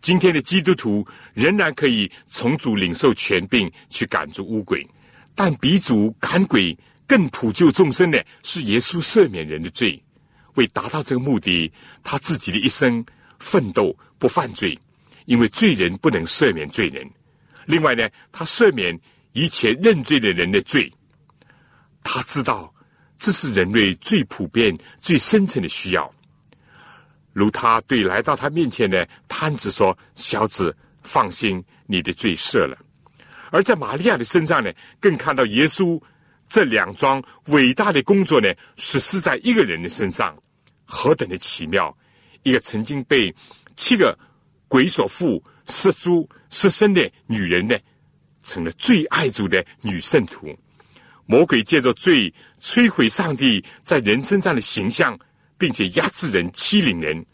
[0.00, 4.86] 今天的基督徒仍然可以从主领受权柄去赶逐乌鬼，
[5.34, 6.76] 但比主赶鬼
[7.06, 10.02] 更普救众生的是耶稣赦免人的罪。
[10.54, 11.72] 为达到这个目的，
[12.02, 13.04] 他自己的一生
[13.38, 14.78] 奋斗不犯罪。
[15.26, 17.10] 因为罪人不能赦免罪人，
[17.64, 18.94] 另外呢，他赦免
[19.34, 20.90] 一切认罪的人的罪。
[22.02, 22.74] 他知道
[23.18, 26.10] 这是人类最普遍、最深层的需要。
[27.34, 32.78] 如他对来到他面前的摊子说：“小子，放心，你的罪赦了。”
[33.52, 36.00] 而在玛利亚的身上呢，更看到耶稣
[36.48, 40.36] 这两桩伟大的工作呢，实施在一个人的身上，
[40.84, 41.94] 何等的奇妙！
[42.42, 43.34] 一个曾经被
[43.76, 44.18] 七个。
[44.66, 47.78] 鬼所附、失足失身的女人呢，
[48.44, 50.56] 成了最爱主的女圣徒。
[51.26, 55.18] 魔鬼借着罪摧毁上帝在人身上的形象，
[55.58, 57.26] 并且压制人、欺凌人。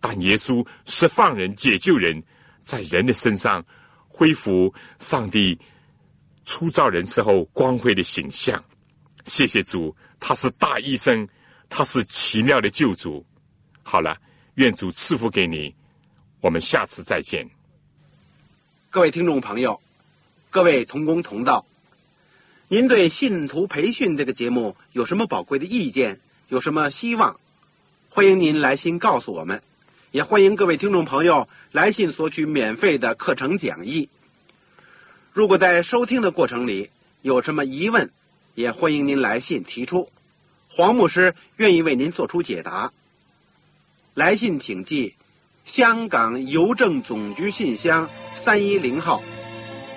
[0.00, 2.22] 但耶稣释放人、解救人，
[2.60, 3.64] 在人的身上
[4.06, 5.58] 恢复上帝
[6.44, 8.62] 初造人时候光辉的形象。
[9.24, 11.26] 谢谢主，他是大医生，
[11.68, 13.26] 他是奇妙的救主。
[13.82, 14.16] 好了，
[14.54, 15.74] 愿主赐福给你。
[16.40, 17.44] 我们下次再见，
[18.90, 19.80] 各位听众朋友，
[20.58, 21.64] 各位同工同道，
[22.66, 26.18] 您对信徒培训这个节目有什么宝贵的意见？
[26.48, 27.38] 有什么希望？
[28.08, 29.62] 欢迎您来信告诉我们，
[30.10, 34.08] 也欢迎各位听众朋友来信索取免费的课程讲义。
[35.32, 36.90] 如果在收听的过程里
[37.22, 38.10] 有什么疑问，
[38.56, 40.10] 也欢迎您来信提出，
[40.66, 42.92] 黄牧师愿意为您做出解答。
[44.14, 45.14] 来信请寄。
[45.64, 49.22] 香港邮政总局信箱三一零号，